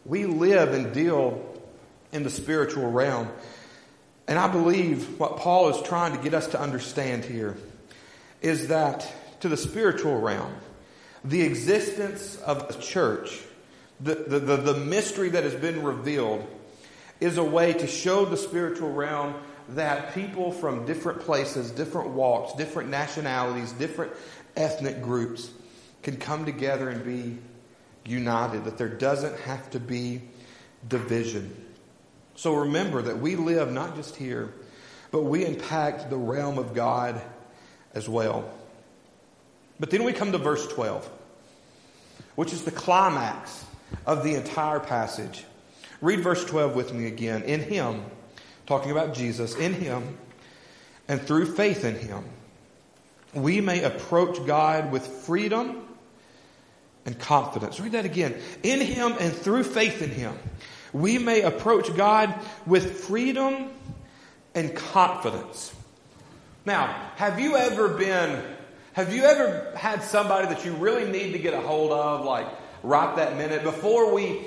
We 0.04 0.26
live 0.26 0.74
and 0.74 0.92
deal 0.92 1.62
in 2.10 2.24
the 2.24 2.30
spiritual 2.30 2.90
realm. 2.90 3.28
And 4.26 4.36
I 4.36 4.48
believe 4.48 5.20
what 5.20 5.36
Paul 5.36 5.68
is 5.68 5.80
trying 5.86 6.16
to 6.16 6.20
get 6.20 6.34
us 6.34 6.48
to 6.48 6.60
understand 6.60 7.24
here 7.24 7.56
is 8.42 8.66
that 8.68 9.08
to 9.38 9.48
the 9.48 9.56
spiritual 9.56 10.20
realm, 10.20 10.52
the 11.24 11.42
existence 11.42 12.36
of 12.38 12.66
the 12.66 12.82
church, 12.82 13.38
the, 14.00 14.16
the, 14.16 14.40
the, 14.40 14.56
the, 14.56 14.74
mystery 14.74 15.28
that 15.28 15.44
has 15.44 15.54
been 15.54 15.84
revealed, 15.84 16.44
is 17.20 17.38
a 17.38 17.44
way 17.44 17.74
to 17.74 17.86
show 17.86 18.24
the 18.24 18.36
spiritual 18.36 18.92
realm 18.92 19.34
that 19.74 20.14
people 20.14 20.52
from 20.52 20.86
different 20.86 21.20
places, 21.20 21.70
different 21.70 22.10
walks, 22.10 22.54
different 22.54 22.88
nationalities, 22.90 23.72
different 23.72 24.12
ethnic 24.56 25.02
groups 25.02 25.50
can 26.02 26.16
come 26.16 26.44
together 26.44 26.88
and 26.88 27.04
be 27.04 27.38
united, 28.04 28.64
that 28.64 28.78
there 28.78 28.88
doesn't 28.88 29.38
have 29.40 29.70
to 29.70 29.80
be 29.80 30.22
division. 30.88 31.54
So 32.34 32.54
remember 32.54 33.02
that 33.02 33.18
we 33.18 33.36
live 33.36 33.70
not 33.70 33.96
just 33.96 34.16
here, 34.16 34.52
but 35.10 35.22
we 35.22 35.44
impact 35.44 36.08
the 36.10 36.16
realm 36.16 36.58
of 36.58 36.74
God 36.74 37.20
as 37.94 38.08
well. 38.08 38.50
But 39.78 39.90
then 39.90 40.04
we 40.04 40.12
come 40.12 40.32
to 40.32 40.38
verse 40.38 40.66
12, 40.68 41.08
which 42.36 42.52
is 42.52 42.64
the 42.64 42.70
climax 42.70 43.64
of 44.06 44.24
the 44.24 44.34
entire 44.34 44.80
passage. 44.80 45.44
Read 46.00 46.20
verse 46.20 46.44
12 46.44 46.74
with 46.74 46.94
me 46.94 47.06
again. 47.06 47.42
In 47.42 47.60
Him, 47.60 48.04
talking 48.70 48.92
about 48.92 49.14
Jesus, 49.14 49.56
in 49.56 49.74
Him 49.74 50.16
and 51.08 51.20
through 51.20 51.54
faith 51.56 51.84
in 51.84 51.96
Him, 51.96 52.22
we 53.34 53.60
may 53.60 53.82
approach 53.82 54.46
God 54.46 54.92
with 54.92 55.04
freedom 55.04 55.88
and 57.04 57.18
confidence. 57.18 57.80
Read 57.80 57.92
that 57.92 58.04
again. 58.04 58.36
In 58.62 58.80
Him 58.80 59.16
and 59.18 59.32
through 59.32 59.64
faith 59.64 60.02
in 60.02 60.10
Him 60.10 60.38
we 60.92 61.18
may 61.18 61.42
approach 61.42 61.92
God 61.96 62.32
with 62.64 63.00
freedom 63.00 63.70
and 64.54 64.72
confidence. 64.72 65.74
Now, 66.64 67.10
have 67.16 67.40
you 67.40 67.56
ever 67.56 67.88
been, 67.88 68.40
have 68.92 69.12
you 69.12 69.24
ever 69.24 69.72
had 69.76 70.04
somebody 70.04 70.46
that 70.46 70.64
you 70.64 70.74
really 70.74 71.10
need 71.10 71.32
to 71.32 71.40
get 71.40 71.54
a 71.54 71.60
hold 71.60 71.90
of, 71.90 72.24
like 72.24 72.46
right 72.84 73.16
that 73.16 73.36
minute? 73.36 73.64
Before 73.64 74.14
we, 74.14 74.42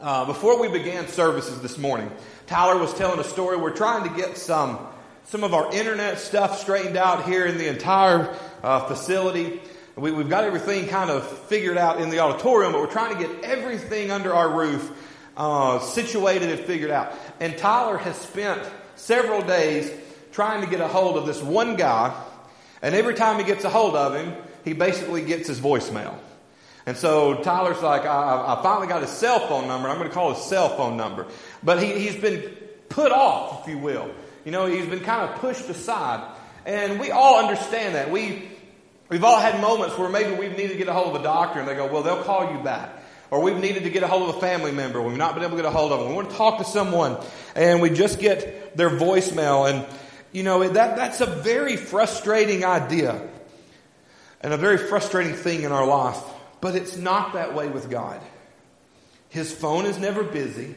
uh, 0.00 0.24
before 0.26 0.60
we 0.60 0.68
began 0.68 1.08
services 1.08 1.60
this 1.60 1.78
morning, 1.78 2.10
Tyler 2.46 2.78
was 2.78 2.92
telling 2.94 3.20
a 3.20 3.24
story. 3.24 3.56
We're 3.56 3.76
trying 3.76 4.08
to 4.08 4.16
get 4.16 4.36
some, 4.36 4.78
some 5.24 5.44
of 5.44 5.54
our 5.54 5.72
internet 5.72 6.18
stuff 6.18 6.60
straightened 6.60 6.96
out 6.96 7.24
here 7.24 7.46
in 7.46 7.58
the 7.58 7.68
entire 7.68 8.34
uh, 8.62 8.86
facility. 8.86 9.60
We, 9.96 10.10
we've 10.10 10.28
got 10.28 10.44
everything 10.44 10.88
kind 10.88 11.10
of 11.10 11.26
figured 11.46 11.78
out 11.78 12.00
in 12.00 12.10
the 12.10 12.18
auditorium, 12.18 12.72
but 12.72 12.80
we're 12.80 12.90
trying 12.90 13.16
to 13.16 13.22
get 13.26 13.44
everything 13.44 14.10
under 14.10 14.34
our 14.34 14.50
roof 14.58 14.90
uh, 15.36 15.78
situated 15.78 16.50
and 16.50 16.60
figured 16.60 16.90
out. 16.90 17.12
And 17.40 17.56
Tyler 17.56 17.96
has 17.96 18.16
spent 18.16 18.62
several 18.96 19.42
days 19.42 19.90
trying 20.32 20.64
to 20.64 20.66
get 20.70 20.80
a 20.80 20.88
hold 20.88 21.16
of 21.16 21.26
this 21.26 21.40
one 21.40 21.76
guy, 21.76 22.14
and 22.82 22.94
every 22.94 23.14
time 23.14 23.38
he 23.38 23.44
gets 23.44 23.64
a 23.64 23.70
hold 23.70 23.94
of 23.94 24.14
him, 24.14 24.34
he 24.64 24.72
basically 24.72 25.24
gets 25.24 25.46
his 25.48 25.60
voicemail. 25.60 26.18
And 26.86 26.96
so 26.96 27.42
Tyler's 27.42 27.82
like, 27.82 28.04
I, 28.04 28.56
I 28.58 28.62
finally 28.62 28.86
got 28.86 29.02
his 29.02 29.10
cell 29.10 29.46
phone 29.48 29.68
number. 29.68 29.88
I'm 29.88 29.96
going 29.96 30.08
to 30.08 30.14
call 30.14 30.34
his 30.34 30.42
cell 30.44 30.68
phone 30.76 30.96
number. 30.96 31.26
But 31.62 31.82
he, 31.82 31.98
he's 31.98 32.16
been 32.16 32.42
put 32.88 33.10
off, 33.10 33.62
if 33.62 33.74
you 33.74 33.78
will. 33.78 34.10
You 34.44 34.52
know, 34.52 34.66
he's 34.66 34.86
been 34.86 35.00
kind 35.00 35.30
of 35.30 35.40
pushed 35.40 35.68
aside. 35.70 36.30
And 36.66 37.00
we 37.00 37.10
all 37.10 37.38
understand 37.38 37.94
that. 37.94 38.10
We, 38.10 38.48
we've 39.08 39.24
all 39.24 39.40
had 39.40 39.60
moments 39.60 39.96
where 39.96 40.08
maybe 40.08 40.34
we've 40.34 40.56
needed 40.56 40.72
to 40.72 40.78
get 40.78 40.88
a 40.88 40.92
hold 40.92 41.14
of 41.14 41.20
a 41.20 41.24
doctor 41.24 41.60
and 41.60 41.68
they 41.68 41.74
go, 41.74 41.90
well, 41.90 42.02
they'll 42.02 42.22
call 42.22 42.52
you 42.52 42.62
back 42.62 42.90
or 43.30 43.40
we've 43.40 43.58
needed 43.58 43.82
to 43.84 43.90
get 43.90 44.02
a 44.02 44.06
hold 44.06 44.28
of 44.28 44.36
a 44.36 44.40
family 44.40 44.70
member, 44.70 45.02
we've 45.02 45.16
not 45.16 45.34
been 45.34 45.42
able 45.42 45.56
to 45.56 45.62
get 45.62 45.68
a 45.68 45.70
hold 45.70 45.90
of 45.90 45.98
them. 45.98 46.10
We 46.10 46.14
want 46.14 46.30
to 46.30 46.36
talk 46.36 46.58
to 46.58 46.64
someone 46.64 47.16
and 47.56 47.80
we 47.80 47.90
just 47.90 48.20
get 48.20 48.76
their 48.76 48.90
voicemail 48.90 49.68
and 49.68 49.84
you 50.30 50.42
know, 50.42 50.66
that, 50.68 50.96
that's 50.96 51.20
a 51.20 51.26
very 51.26 51.76
frustrating 51.76 52.64
idea 52.64 53.20
and 54.40 54.52
a 54.52 54.56
very 54.56 54.78
frustrating 54.78 55.34
thing 55.34 55.62
in 55.62 55.72
our 55.72 55.86
life. 55.86 56.20
But 56.64 56.76
it's 56.76 56.96
not 56.96 57.34
that 57.34 57.54
way 57.54 57.68
with 57.68 57.90
God. 57.90 58.18
His 59.28 59.52
phone 59.52 59.84
is 59.84 59.98
never 59.98 60.24
busy. 60.24 60.74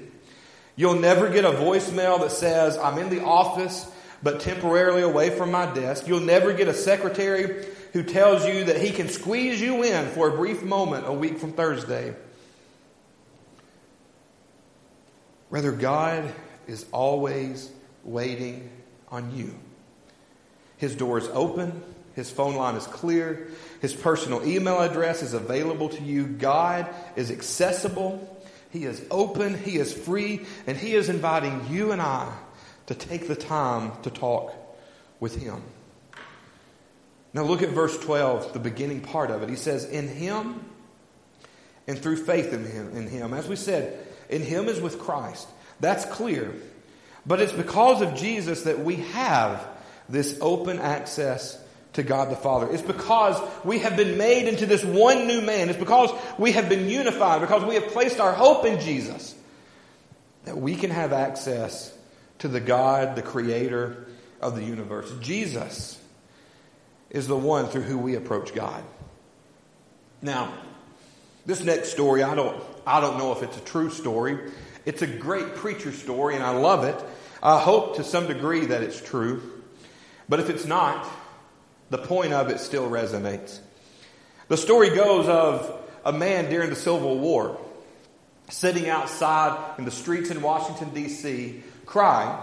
You'll 0.75 1.00
never 1.00 1.29
get 1.29 1.46
a 1.46 1.51
voicemail 1.51 2.20
that 2.20 2.32
says, 2.32 2.77
I'm 2.77 2.98
in 2.98 3.10
the 3.10 3.24
office, 3.24 3.89
but 4.22 4.41
temporarily 4.41 5.01
away 5.01 5.29
from 5.29 5.50
my 5.50 5.74
desk. 5.74 6.06
You'll 6.06 6.20
never 6.20 6.51
get 6.51 6.67
a 6.67 6.74
secretary 6.74 7.65
who 7.94 8.03
tells 8.03 8.46
you 8.46 8.65
that 8.65 8.82
he 8.82 8.91
can 8.91 9.08
squeeze 9.08 9.62
you 9.62 9.82
in 9.82 10.08
for 10.08 10.27
a 10.27 10.36
brief 10.36 10.62
moment 10.62 11.08
a 11.08 11.13
week 11.13 11.38
from 11.39 11.53
Thursday. 11.53 12.13
Rather, 15.50 15.72
God 15.72 16.29
is 16.67 16.86
always 16.91 17.72
waiting 18.03 18.70
on 19.08 19.34
you. 19.38 19.58
His 20.75 20.98
door 20.98 21.17
is 21.17 21.29
open. 21.29 21.82
His 22.17 22.31
phone 22.31 22.55
line 22.55 22.74
is 22.74 22.88
clear. 22.88 23.47
His 23.79 23.93
personal 23.93 24.43
email 24.43 24.81
address 24.81 25.21
is 25.21 25.36
available 25.36 25.89
to 25.89 26.01
you. 26.01 26.25
God 26.25 26.89
is 27.15 27.29
accessible. 27.29 28.43
He 28.71 28.86
is 28.86 29.05
open. 29.12 29.55
He 29.55 29.77
is 29.77 29.93
free. 29.93 30.43
And 30.65 30.75
He 30.75 30.95
is 30.95 31.09
inviting 31.09 31.67
you 31.69 31.91
and 31.91 32.01
I 32.01 32.36
to 32.88 32.95
take 32.95 33.27
the 33.27 33.36
time 33.36 33.91
to 34.01 34.09
talk 34.09 34.51
with 35.19 35.39
Him. 35.39 35.62
Now 37.36 37.43
look 37.43 37.62
at 37.62 37.69
verse 37.69 37.95
12, 38.00 38.51
the 38.51 38.59
beginning 38.59 39.01
part 39.01 39.29
of 39.29 39.43
it. 39.43 39.50
He 39.50 39.55
says, 39.55 39.86
In 39.86 40.07
Him 40.07 40.65
and 41.86 42.00
through 42.00 42.17
faith 42.17 42.51
in 42.51 42.65
Him. 42.65 42.97
In 42.97 43.07
him. 43.07 43.31
As 43.31 43.47
we 43.47 43.55
said, 43.55 44.07
in 44.27 44.41
Him 44.41 44.69
is 44.69 44.81
with 44.81 44.97
Christ. 44.97 45.47
That's 45.79 46.03
clear. 46.05 46.51
But 47.27 47.41
it's 47.41 47.53
because 47.53 48.01
of 48.01 48.15
Jesus 48.15 48.63
that 48.63 48.79
we 48.79 48.95
have 48.95 49.67
this 50.09 50.36
open 50.41 50.79
access 50.79 51.63
to 51.94 52.03
God 52.03 52.29
the 52.29 52.36
Father. 52.36 52.72
It's 52.72 52.82
because 52.82 53.41
we 53.63 53.79
have 53.79 53.98
been 53.98 54.17
made 54.17 54.48
into 54.48 54.65
this 54.65 54.84
one 54.84 55.27
new 55.27 55.41
man. 55.41 55.70
It's 55.70 55.79
because 55.79 56.12
we 56.38 56.51
have 56.51 56.70
been 56.70 56.89
unified, 56.89 57.41
because 57.41 57.63
we 57.63 57.75
have 57.75 57.88
placed 57.88 58.20
our 58.20 58.34
hope 58.34 58.65
in 58.65 58.79
Jesus, 58.79 59.34
that 60.46 60.58
we 60.58 60.75
can 60.75 60.91
have 60.91 61.13
access 61.13 61.96
to 62.39 62.48
the 62.48 62.60
God, 62.60 63.15
the 63.15 63.22
creator 63.22 64.08
of 64.41 64.56
the 64.56 64.63
universe. 64.63 65.12
Jesus 65.22 66.00
is 67.10 67.27
the 67.27 67.38
one 67.38 67.67
through 67.67 67.84
who 67.84 67.98
we 67.98 68.15
approach 68.15 68.53
God. 68.53 68.84
Now, 70.22 70.53
this 71.46 71.63
next 71.63 71.89
story, 71.89 72.24
I 72.24 72.36
don't, 72.36 72.62
I 72.86 73.00
don't 73.00 73.17
know 73.17 73.32
if 73.32 73.41
it's 73.41 73.58
a 73.58 73.62
true 73.62 73.89
story. 73.89 74.38
It's 74.86 75.01
a 75.01 75.08
great 75.08 75.56
preacher 75.56 75.91
story, 75.91 76.36
and 76.36 76.44
I 76.44 76.51
love 76.51 76.84
it. 76.84 76.96
I 77.41 77.60
hope 77.60 77.96
to 77.98 78.03
some 78.03 78.27
degree 78.27 78.67
that 78.67 78.84
it's 78.84 79.01
true. 79.01 79.41
But 80.29 80.39
if 80.39 80.50
it's 80.50 80.65
not, 80.65 81.08
the 81.89 81.98
point 81.98 82.34
of 82.34 82.50
it 82.50 82.60
still 82.60 82.89
resonates. 82.89 83.60
The 84.48 84.58
story 84.58 84.89
goes 84.89 85.27
of 85.27 85.84
a 86.06 86.12
man 86.12 86.50
during 86.50 86.70
the 86.70 86.75
Civil 86.75 87.17
War 87.17 87.60
sitting 88.50 88.89
outside 88.89 89.77
in 89.77 89.86
the 89.86 89.91
streets 89.91 90.29
in 90.29 90.41
Washington, 90.41 90.94
D.C., 90.94 91.62
crying 91.86 92.38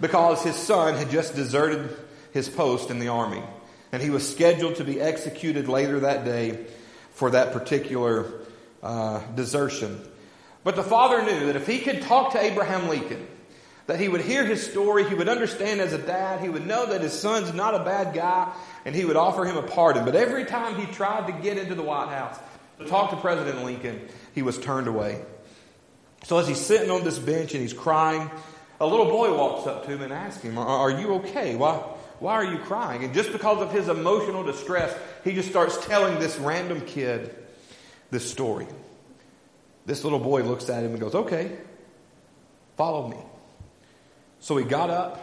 because 0.00 0.42
his 0.42 0.56
son 0.56 0.94
had 0.94 1.10
just 1.10 1.34
deserted 1.34 1.96
his 2.32 2.48
post 2.48 2.90
in 2.90 2.98
the 2.98 3.08
army. 3.08 3.42
And 3.90 4.02
he 4.02 4.10
was 4.10 4.30
scheduled 4.30 4.76
to 4.76 4.84
be 4.84 5.00
executed 5.00 5.68
later 5.68 6.00
that 6.00 6.24
day 6.24 6.66
for 7.12 7.30
that 7.30 7.52
particular 7.52 8.26
uh, 8.82 9.20
desertion. 9.34 10.00
But 10.62 10.76
the 10.76 10.82
father 10.82 11.22
knew 11.22 11.46
that 11.46 11.56
if 11.56 11.66
he 11.66 11.78
could 11.78 12.02
talk 12.02 12.32
to 12.32 12.40
Abraham 12.40 12.88
Lincoln, 12.88 13.26
that 13.88 13.98
he 13.98 14.06
would 14.06 14.20
hear 14.20 14.44
his 14.44 14.64
story, 14.64 15.08
he 15.08 15.14
would 15.14 15.30
understand 15.30 15.80
as 15.80 15.94
a 15.94 15.98
dad, 15.98 16.42
he 16.42 16.50
would 16.50 16.66
know 16.66 16.84
that 16.84 17.00
his 17.00 17.18
son's 17.18 17.54
not 17.54 17.74
a 17.74 17.82
bad 17.84 18.14
guy, 18.14 18.52
and 18.84 18.94
he 18.94 19.06
would 19.06 19.16
offer 19.16 19.46
him 19.46 19.56
a 19.56 19.62
pardon. 19.62 20.04
But 20.04 20.14
every 20.14 20.44
time 20.44 20.78
he 20.78 20.84
tried 20.92 21.26
to 21.26 21.32
get 21.42 21.56
into 21.56 21.74
the 21.74 21.82
White 21.82 22.10
House 22.10 22.38
to 22.78 22.84
talk 22.84 23.10
to 23.10 23.16
President 23.16 23.64
Lincoln, 23.64 24.06
he 24.34 24.42
was 24.42 24.58
turned 24.58 24.88
away. 24.88 25.24
So 26.24 26.36
as 26.36 26.46
he's 26.46 26.60
sitting 26.60 26.90
on 26.90 27.02
this 27.02 27.18
bench 27.18 27.54
and 27.54 27.62
he's 27.62 27.72
crying, 27.72 28.30
a 28.78 28.86
little 28.86 29.06
boy 29.06 29.34
walks 29.34 29.66
up 29.66 29.86
to 29.86 29.90
him 29.90 30.02
and 30.02 30.12
asks 30.12 30.42
him, 30.42 30.58
Are 30.58 30.90
you 30.90 31.14
okay? 31.14 31.56
Why, 31.56 31.76
why 32.18 32.34
are 32.34 32.44
you 32.44 32.58
crying? 32.58 33.04
And 33.04 33.14
just 33.14 33.32
because 33.32 33.62
of 33.62 33.72
his 33.72 33.88
emotional 33.88 34.44
distress, 34.44 34.94
he 35.24 35.32
just 35.32 35.48
starts 35.48 35.82
telling 35.86 36.18
this 36.18 36.36
random 36.36 36.82
kid 36.82 37.34
this 38.10 38.30
story. 38.30 38.66
This 39.86 40.04
little 40.04 40.18
boy 40.18 40.42
looks 40.42 40.68
at 40.68 40.84
him 40.84 40.90
and 40.90 41.00
goes, 41.00 41.14
Okay, 41.14 41.56
follow 42.76 43.08
me. 43.08 43.16
So 44.40 44.56
he 44.56 44.64
got 44.64 44.90
up 44.90 45.20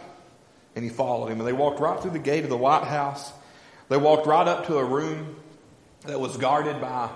and 0.75 0.83
he 0.83 0.89
followed 0.89 1.27
him. 1.27 1.39
And 1.39 1.47
they 1.47 1.53
walked 1.53 1.79
right 1.79 1.99
through 1.99 2.11
the 2.11 2.19
gate 2.19 2.43
of 2.43 2.49
the 2.49 2.57
White 2.57 2.83
House. 2.83 3.31
They 3.89 3.97
walked 3.97 4.27
right 4.27 4.47
up 4.47 4.67
to 4.67 4.77
a 4.77 4.83
room 4.83 5.35
that 6.05 6.19
was 6.19 6.37
guarded 6.37 6.81
by 6.81 7.09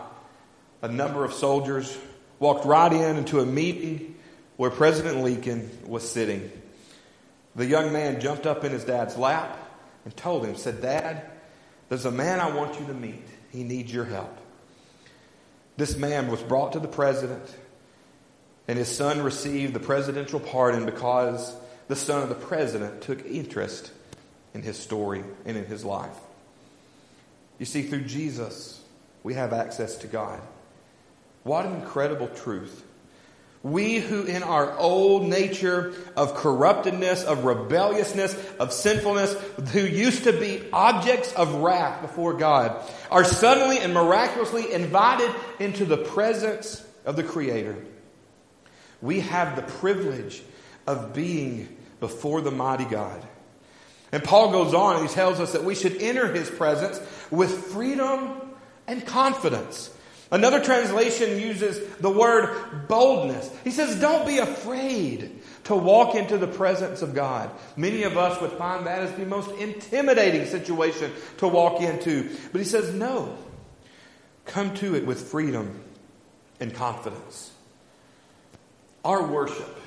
a 0.82 0.88
number 0.88 1.26
of 1.26 1.34
soldiers, 1.34 1.98
walked 2.40 2.66
right 2.66 2.92
in 2.92 3.18
into 3.18 3.40
a 3.40 3.46
meeting 3.46 4.16
where 4.56 4.70
President 4.70 5.24
Lincoln 5.24 5.70
was 5.86 6.10
sitting. 6.10 6.52
The 7.56 7.66
young 7.66 7.92
man 7.92 8.22
jumped 8.22 8.46
up 8.46 8.64
in 8.64 8.72
his 8.72 8.86
dad's 8.86 9.18
lap 9.18 9.58
and 10.06 10.16
told 10.16 10.46
him, 10.46 10.56
said, 10.56 10.82
Dad, 10.82 11.30
there's 11.90 12.06
a 12.06 12.12
man 12.12 12.40
I 12.40 12.56
want 12.56 12.80
you 12.80 12.86
to 12.88 12.94
meet. 12.94 13.26
He 13.52 13.64
needs 13.64 13.92
your 13.94 14.06
help. 14.06 14.38
This 15.76 15.98
man 15.98 16.30
was 16.30 16.42
brought 16.44 16.74
to 16.74 16.80
the 16.80 16.88
president, 16.88 17.56
and 18.68 18.78
his 18.78 18.90
son 18.90 19.22
received 19.22 19.74
the 19.74 19.80
presidential 19.80 20.40
pardon 20.40 20.86
because 20.86 21.56
the 21.90 21.96
son 21.96 22.22
of 22.22 22.30
the 22.30 22.36
president 22.36 23.02
took 23.02 23.26
interest 23.26 23.92
in 24.54 24.62
his 24.62 24.78
story 24.78 25.24
and 25.44 25.58
in 25.58 25.66
his 25.66 25.84
life. 25.84 26.16
You 27.58 27.66
see, 27.66 27.82
through 27.82 28.04
Jesus, 28.04 28.80
we 29.24 29.34
have 29.34 29.52
access 29.52 29.98
to 29.98 30.08
God. 30.08 30.40
What 31.44 31.66
an 31.66 31.74
incredible 31.74 32.28
truth. 32.28 32.86
We 33.64 33.98
who 33.98 34.24
in 34.24 34.44
our 34.44 34.78
old 34.78 35.28
nature 35.28 35.94
of 36.16 36.36
corruptedness, 36.36 37.24
of 37.24 37.44
rebelliousness, 37.44 38.38
of 38.60 38.72
sinfulness, 38.72 39.34
who 39.74 39.82
used 39.82 40.26
to 40.26 40.32
be 40.32 40.62
objects 40.72 41.34
of 41.34 41.56
wrath 41.56 42.02
before 42.02 42.36
God, 42.36 42.82
are 43.10 43.26
suddenly 43.26 43.80
and 43.80 43.96
miraculously 43.96 44.72
invited 44.72 45.32
into 45.60 45.86
the 45.86 45.98
presence 45.98 46.86
of 47.04 47.16
the 47.16 47.24
Creator. 47.24 47.78
We 49.02 49.22
have 49.22 49.56
the 49.56 49.64
privilege 49.64 50.44
of 50.86 51.14
being 51.14 51.78
before 52.00 52.42
the 52.42 52.52
mighty 52.52 52.86
God. 52.86 53.26
And 54.12 54.24
Paul 54.24 54.52
goes 54.52 54.74
on 54.74 54.98
and 54.98 55.08
he 55.08 55.14
tells 55.14 55.40
us 55.40 55.54
that 55.54 55.64
we 55.64 55.76
should 55.76 56.02
enter 56.02 56.32
his 56.32 56.50
presence 56.50 57.00
with 57.30 57.52
freedom 57.68 58.42
and 58.88 59.06
confidence. 59.06 59.96
Another 60.32 60.64
translation 60.64 61.40
uses 61.40 61.80
the 61.98 62.10
word 62.10 62.88
boldness. 62.88 63.50
He 63.64 63.72
says, 63.72 64.00
Don't 64.00 64.28
be 64.28 64.38
afraid 64.38 65.42
to 65.66 65.76
walk 65.76 66.16
into 66.16 66.38
the 66.38 66.48
presence 66.48 67.02
of 67.02 67.16
God. 67.16 67.50
Many 67.76 68.04
of 68.04 68.18
us 68.18 68.40
would 68.42 68.52
find 68.52 68.86
that 68.86 69.00
as 69.00 69.12
the 69.14 69.26
most 69.26 69.52
intimidating 69.60 70.46
situation 70.46 71.12
to 71.38 71.48
walk 71.48 71.82
into. 71.82 72.30
But 72.52 72.62
he 72.62 72.66
says, 72.66 72.94
No. 72.94 73.38
Come 74.46 74.74
to 74.76 74.96
it 74.96 75.06
with 75.06 75.30
freedom 75.30 75.80
and 76.60 76.74
confidence. 76.74 77.52
Our 79.06 79.26
worship 79.26 79.79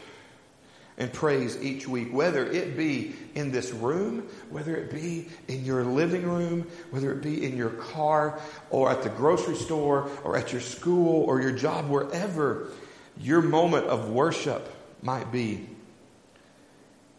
and 0.99 1.13
praise 1.13 1.61
each 1.63 1.89
week, 1.89 2.13
whether 2.13 2.45
it 2.45 2.77
be 2.77 3.15
in 3.35 3.51
this 3.51 3.73
room, 3.73 4.29
whether 4.51 4.77
it 4.77 4.93
be 4.93 5.29
in 5.49 5.65
your 5.65 5.85
living 5.85 6.23
room, 6.23 6.67
whether 6.91 7.13
it 7.13 7.23
be 7.23 7.45
in 7.45 7.57
your 7.57 7.71
car 7.71 8.39
or 8.71 8.91
at 8.91 9.03
the 9.03 9.09
grocery 9.09 9.57
store 9.57 10.11
or 10.23 10.37
at 10.37 10.53
your 10.53 10.61
school 10.61 11.25
or 11.25 11.41
your 11.41 11.53
job, 11.53 11.89
wherever 11.89 12.69
your 13.19 13.41
moment 13.41 13.87
of 13.87 14.11
worship 14.11 14.69
might 15.03 15.33
be. 15.33 15.69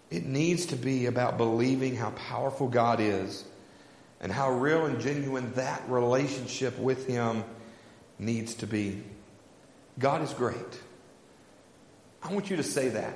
It 0.10 0.26
needs 0.26 0.68
to 0.68 0.76
be 0.76 1.08
about 1.08 1.38
believing 1.38 1.96
how 1.96 2.12
powerful 2.12 2.68
God 2.68 3.00
is 3.00 3.44
and 4.22 4.32
how 4.32 4.52
real 4.52 4.86
and 4.86 5.02
genuine 5.02 5.52
that 5.54 5.82
relationship 5.90 6.78
with 6.78 7.08
Him 7.08 7.44
needs 8.20 8.54
to 8.56 8.68
be. 8.68 9.02
God 9.98 10.22
is 10.22 10.32
great. 10.34 10.58
I 12.22 12.32
want 12.32 12.50
you 12.50 12.58
to 12.58 12.64
say 12.64 12.90
that. 12.90 13.14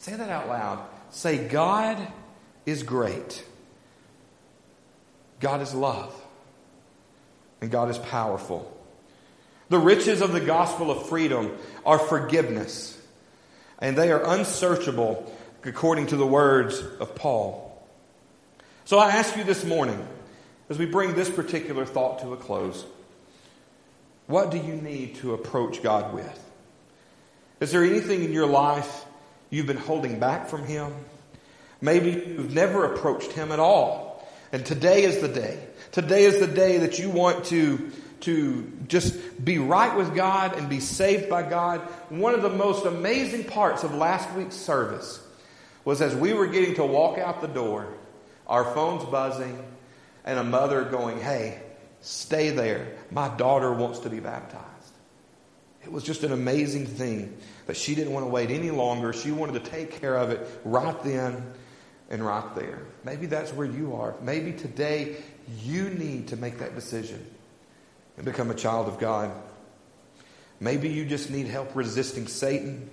Say 0.00 0.14
that 0.14 0.30
out 0.30 0.48
loud. 0.48 0.82
Say, 1.10 1.46
God 1.46 1.98
is 2.64 2.82
great. 2.82 3.44
God 5.40 5.60
is 5.60 5.74
love. 5.74 6.14
And 7.60 7.70
God 7.70 7.90
is 7.90 7.98
powerful. 7.98 8.74
The 9.68 9.78
riches 9.78 10.22
of 10.22 10.32
the 10.32 10.40
gospel 10.40 10.90
of 10.90 11.06
freedom 11.10 11.54
are 11.84 11.98
forgiveness. 11.98 12.98
And 13.78 13.94
they 13.96 14.10
are 14.10 14.24
unsearchable 14.24 15.30
according 15.64 16.06
to 16.08 16.16
the 16.16 16.26
words 16.26 16.82
of 16.98 17.14
Paul. 17.14 17.86
So 18.86 18.98
I 18.98 19.10
ask 19.10 19.36
you 19.36 19.44
this 19.44 19.66
morning, 19.66 20.02
as 20.70 20.78
we 20.78 20.86
bring 20.86 21.12
this 21.12 21.28
particular 21.28 21.84
thought 21.84 22.20
to 22.20 22.32
a 22.32 22.38
close, 22.38 22.86
what 24.28 24.50
do 24.50 24.56
you 24.56 24.76
need 24.76 25.16
to 25.16 25.34
approach 25.34 25.82
God 25.82 26.14
with? 26.14 26.50
Is 27.60 27.70
there 27.70 27.84
anything 27.84 28.24
in 28.24 28.32
your 28.32 28.46
life 28.46 29.04
you've 29.50 29.66
been 29.66 29.76
holding 29.76 30.18
back 30.18 30.48
from 30.48 30.64
Him. 30.64 30.92
Maybe 31.80 32.10
you've 32.10 32.54
never 32.54 32.84
approached 32.84 33.32
Him 33.32 33.52
at 33.52 33.58
all. 33.58 34.28
And 34.52 34.64
today 34.64 35.04
is 35.04 35.18
the 35.20 35.28
day. 35.28 35.60
Today 35.92 36.24
is 36.24 36.40
the 36.40 36.46
day 36.46 36.78
that 36.78 36.98
you 36.98 37.10
want 37.10 37.46
to, 37.46 37.90
to 38.20 38.72
just 38.88 39.44
be 39.44 39.58
right 39.58 39.96
with 39.96 40.14
God 40.14 40.56
and 40.56 40.68
be 40.68 40.80
saved 40.80 41.28
by 41.28 41.48
God. 41.48 41.80
One 42.08 42.34
of 42.34 42.42
the 42.42 42.50
most 42.50 42.86
amazing 42.86 43.44
parts 43.44 43.84
of 43.84 43.94
last 43.94 44.32
week's 44.34 44.56
service 44.56 45.22
was 45.84 46.00
as 46.02 46.14
we 46.14 46.32
were 46.32 46.46
getting 46.46 46.74
to 46.76 46.84
walk 46.84 47.18
out 47.18 47.40
the 47.40 47.48
door, 47.48 47.92
our 48.46 48.64
phones 48.74 49.04
buzzing, 49.04 49.64
and 50.24 50.38
a 50.38 50.44
mother 50.44 50.84
going, 50.84 51.20
Hey, 51.20 51.60
stay 52.00 52.50
there. 52.50 52.96
My 53.10 53.28
daughter 53.28 53.72
wants 53.72 54.00
to 54.00 54.10
be 54.10 54.20
baptized. 54.20 54.69
It 55.82 55.90
was 55.90 56.04
just 56.04 56.24
an 56.24 56.32
amazing 56.32 56.86
thing 56.86 57.36
that 57.66 57.76
she 57.76 57.94
didn't 57.94 58.12
want 58.12 58.26
to 58.26 58.30
wait 58.30 58.50
any 58.50 58.70
longer. 58.70 59.12
She 59.12 59.32
wanted 59.32 59.64
to 59.64 59.70
take 59.70 60.00
care 60.00 60.16
of 60.16 60.30
it 60.30 60.46
right 60.64 61.02
then 61.02 61.52
and 62.10 62.24
right 62.24 62.54
there. 62.54 62.82
Maybe 63.04 63.26
that's 63.26 63.52
where 63.52 63.66
you 63.66 63.94
are. 63.94 64.14
Maybe 64.20 64.52
today 64.52 65.16
you 65.62 65.88
need 65.88 66.28
to 66.28 66.36
make 66.36 66.58
that 66.58 66.74
decision 66.74 67.24
and 68.16 68.26
become 68.26 68.50
a 68.50 68.54
child 68.54 68.88
of 68.88 68.98
God. 68.98 69.30
Maybe 70.58 70.90
you 70.90 71.06
just 71.06 71.30
need 71.30 71.46
help 71.46 71.74
resisting 71.74 72.26
Satan. 72.26 72.90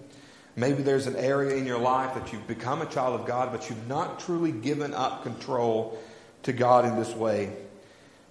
Maybe 0.56 0.82
there's 0.82 1.08
an 1.08 1.18
area 1.18 1.58
in 1.58 1.66
your 1.66 1.80
life 1.80 2.14
that 2.16 2.32
you've 2.32 2.48
become 2.48 2.82
a 2.82 2.86
child 2.86 3.20
of 3.20 3.28
God, 3.28 3.52
but 3.52 3.70
you've 3.70 3.88
not 3.88 4.22
truly 4.22 4.54
given 4.54 4.94
up 4.94 5.24
control 5.24 6.00
to 6.44 6.54
God 6.54 6.86
in 6.86 6.96
this 6.96 7.14
way. 7.14 7.52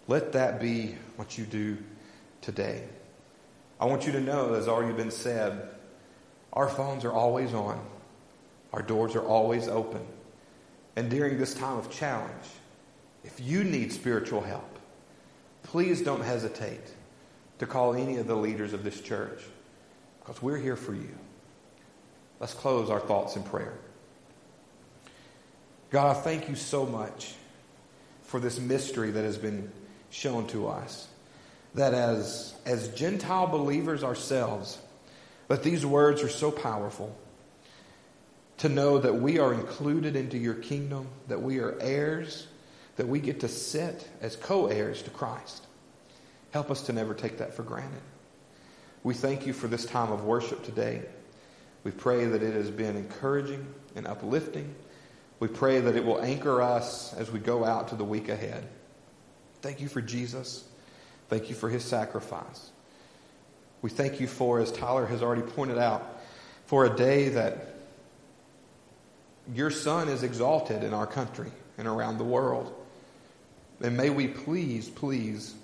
Let 0.09 0.33
that 0.33 0.61
be 0.61 0.97
what 1.17 1.37
you 1.37 1.45
do 1.45 1.77
today. 2.41 2.85
I 3.79 3.85
want 3.87 4.07
you 4.07 4.13
to 4.13 4.21
know, 4.21 4.55
as 4.55 4.69
already 4.69 4.95
been 4.95 5.11
said, 5.11 5.69
our 6.53 6.69
phones 6.69 7.05
are 7.05 7.13
always 7.13 7.53
on. 7.53 7.85
Our 8.73 8.83
doors 8.83 9.15
are 9.15 9.25
always 9.25 9.69
open. 9.69 10.05
And 10.97 11.11
during 11.11 11.39
this 11.39 11.55
time 11.55 11.77
of 11.77 11.91
challenge, 11.91 12.45
if 13.25 13.39
you 13.41 13.65
need 13.65 13.93
spiritual 13.93 14.41
help, 14.41 14.79
please 15.63 16.01
don't 16.01 16.23
hesitate 16.23 16.95
to 17.59 17.67
call 17.67 17.95
any 17.95 18.17
of 18.17 18.27
the 18.27 18.37
leaders 18.37 18.73
of 18.73 18.85
this 18.85 19.01
church 19.01 19.43
because 20.21 20.43
we're 20.43 20.59
here 20.59 20.77
for 20.77 20.95
you. 20.95 21.19
Let's 22.41 22.55
close 22.55 22.91
our 22.91 23.01
thoughts 23.01 23.37
in 23.37 23.43
prayer. 23.43 23.75
God, 25.91 26.17
I 26.17 26.21
thank 26.21 26.49
you 26.49 26.55
so 26.55 26.85
much 26.85 27.35
for 28.25 28.41
this 28.41 28.59
mystery 28.59 29.11
that 29.13 29.25
has 29.25 29.39
been 29.39 29.71
shown 30.11 30.47
to 30.49 30.69
us. 30.69 31.09
That 31.75 31.95
as, 31.95 32.55
as 32.65 32.89
Gentile 32.89 33.47
believers 33.47 34.03
ourselves, 34.03 34.79
that 35.49 35.63
these 35.63 35.85
words 35.85 36.23
are 36.23 36.29
so 36.29 36.51
powerful 36.51 37.17
to 38.59 38.69
know 38.69 38.99
that 38.99 39.15
we 39.15 39.39
are 39.39 39.53
included 39.53 40.17
into 40.17 40.39
your 40.39 40.55
kingdom, 40.55 41.09
that 41.29 41.43
we 41.43 41.59
are 41.59 41.77
heirs, 41.81 42.47
that 42.97 43.07
we 43.07 43.21
get 43.21 43.41
to 43.41 43.49
sit 43.49 44.09
as 44.21 44.37
co 44.37 44.67
heirs 44.67 45.03
to 45.03 45.11
Christ. 45.11 45.67
Help 46.53 46.71
us 46.71 46.83
to 46.83 46.93
never 46.93 47.15
take 47.15 47.39
that 47.39 47.55
for 47.55 47.63
granted. 47.63 48.01
We 49.03 49.15
thank 49.15 49.47
you 49.47 49.53
for 49.53 49.69
this 49.69 49.85
time 49.85 50.11
of 50.11 50.25
worship 50.25 50.65
today. 50.65 51.03
We 51.85 51.91
pray 51.91 52.25
that 52.25 52.43
it 52.43 52.55
has 52.55 52.71
been 52.71 52.97
encouraging 52.97 53.67
and 53.95 54.07
uplifting. 54.07 54.75
We 55.39 55.49
pray 55.49 55.81
that 55.81 55.95
it 55.95 56.05
will 56.05 56.21
anchor 56.21 56.63
us 56.63 57.15
as 57.15 57.31
we 57.31 57.39
go 57.39 57.65
out 57.65 57.89
to 57.89 57.95
the 57.95 58.05
week 58.05 58.29
ahead. 58.29 58.67
Thank 59.61 59.81
you 59.81 59.89
for 59.89 60.01
Jesus. 60.01 60.65
Thank 61.29 61.49
you 61.49 61.55
for 61.55 61.69
his 61.69 61.85
sacrifice. 61.85 62.71
We 63.83 63.91
thank 63.91 64.21
you 64.21 64.27
for, 64.27 64.61
as 64.61 64.73
Tyler 64.73 65.07
has 65.07 65.23
already 65.23 65.43
pointed 65.43 65.79
out, 65.79 66.21
for 66.67 66.85
a 66.85 66.97
day 66.97 67.29
that 67.31 67.75
your 69.55 69.71
Son 69.71 70.09
is 70.09 70.23
exalted 70.23 70.83
in 70.83 70.93
our 70.93 71.07
country 71.07 71.51
and 71.79 71.87
around 71.87 72.19
the 72.19 72.25
world. 72.25 72.75
And 73.81 73.97
may 73.97 74.11
we 74.11 74.29
please, 74.29 74.89
please 74.89 75.55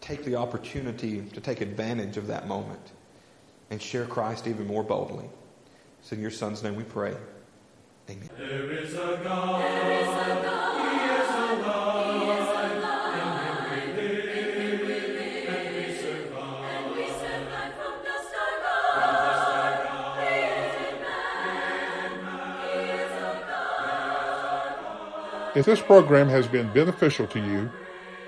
take 0.00 0.24
the 0.24 0.36
opportunity 0.36 1.22
to 1.22 1.40
take 1.40 1.60
advantage 1.60 2.16
of 2.16 2.26
that 2.26 2.48
moment 2.48 2.92
and 3.70 3.80
share 3.80 4.04
Christ 4.04 4.46
even 4.46 4.66
more 4.66 4.82
boldly. 4.82 5.24
It's 6.00 6.12
in 6.12 6.20
your 6.20 6.30
Son's 6.30 6.62
name 6.62 6.74
we 6.74 6.82
pray. 6.84 7.14
Amen. 8.10 8.28
If 25.54 25.66
this 25.66 25.82
program 25.82 26.30
has 26.30 26.46
been 26.46 26.72
beneficial 26.72 27.26
to 27.26 27.38
you, 27.38 27.70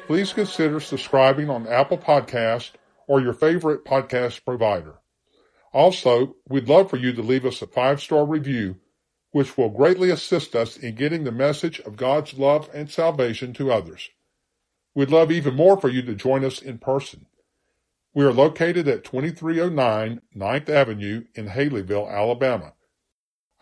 please 0.07 0.35
consider 0.35 0.79
subscribing 0.79 1.49
on 1.49 1.67
Apple 1.67 1.97
Podcast 1.97 2.73
or 3.07 3.23
your 3.23 3.33
favorite 3.33 3.83
podcast 3.87 4.45
provider. 4.45 4.97
Also, 5.73 6.37
we'd 6.47 6.69
love 6.69 6.91
for 6.91 6.99
you 6.99 7.15
to 7.15 7.23
leave 7.23 7.47
us 7.47 7.63
a 7.63 7.67
five-star 7.67 8.27
review, 8.27 8.77
which 9.31 9.57
will 9.57 9.71
greatly 9.71 10.11
assist 10.11 10.55
us 10.55 10.77
in 10.77 10.97
getting 10.97 11.25
the 11.25 11.33
message 11.33 11.81
of 11.81 11.97
God's 11.97 12.35
love 12.35 12.69
and 12.75 12.91
salvation 12.91 13.55
to 13.55 13.73
others. 13.73 14.11
We'd 14.95 15.11
love 15.11 15.33
even 15.33 15.55
more 15.55 15.81
for 15.81 15.89
you 15.89 16.03
to 16.03 16.15
join 16.15 16.45
us 16.45 16.61
in 16.61 16.77
person. 16.77 17.25
We 18.13 18.27
are 18.27 18.35
located 18.35 18.87
at 18.87 19.03
2309 19.03 20.21
9th 20.37 20.69
Avenue 20.69 21.25
in 21.35 21.49
Haleyville, 21.49 22.13
Alabama. 22.13 22.75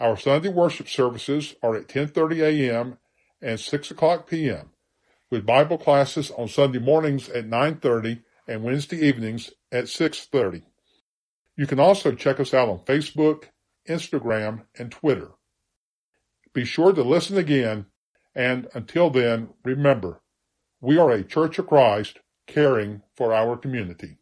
Our 0.01 0.17
Sunday 0.17 0.49
worship 0.49 0.89
services 0.89 1.55
are 1.63 1.77
at 1.77 1.87
10:30 1.87 2.41
a.m. 2.43 2.99
and 3.43 3.59
6 3.61 3.91
o'clock 3.91 4.27
p.m., 4.27 4.71
with 5.31 5.45
Bible 5.45 5.79
classes 5.79 6.31
on 6.31 6.49
Sunday 6.49 6.79
mornings 6.79 7.29
at 7.29 7.47
9:30 7.47 8.23
and 8.47 8.63
Wednesday 8.63 8.99
evenings 8.99 9.51
at 9.71 9.85
6:30. 9.85 10.63
You 11.57 11.67
can 11.67 11.81
also 11.81 12.15
check 12.15 12.41
us 12.41 12.55
out 12.55 12.69
on 12.69 12.81
Facebook, 12.81 13.45
Instagram, 13.89 14.67
and 14.79 14.91
Twitter. 14.91 15.33
Be 16.55 16.65
sure 16.65 16.93
to 16.93 17.03
listen 17.03 17.37
again, 17.37 17.87
and 18.35 18.69
until 18.75 19.11
then, 19.11 19.51
remember, 19.65 20.21
we 20.81 20.99
are 20.99 21.11
a 21.11 21.25
Church 21.25 21.59
of 21.59 21.67
Christ 21.67 22.21
caring 22.47 23.03
for 23.17 23.33
our 23.33 23.57
community. 23.57 24.19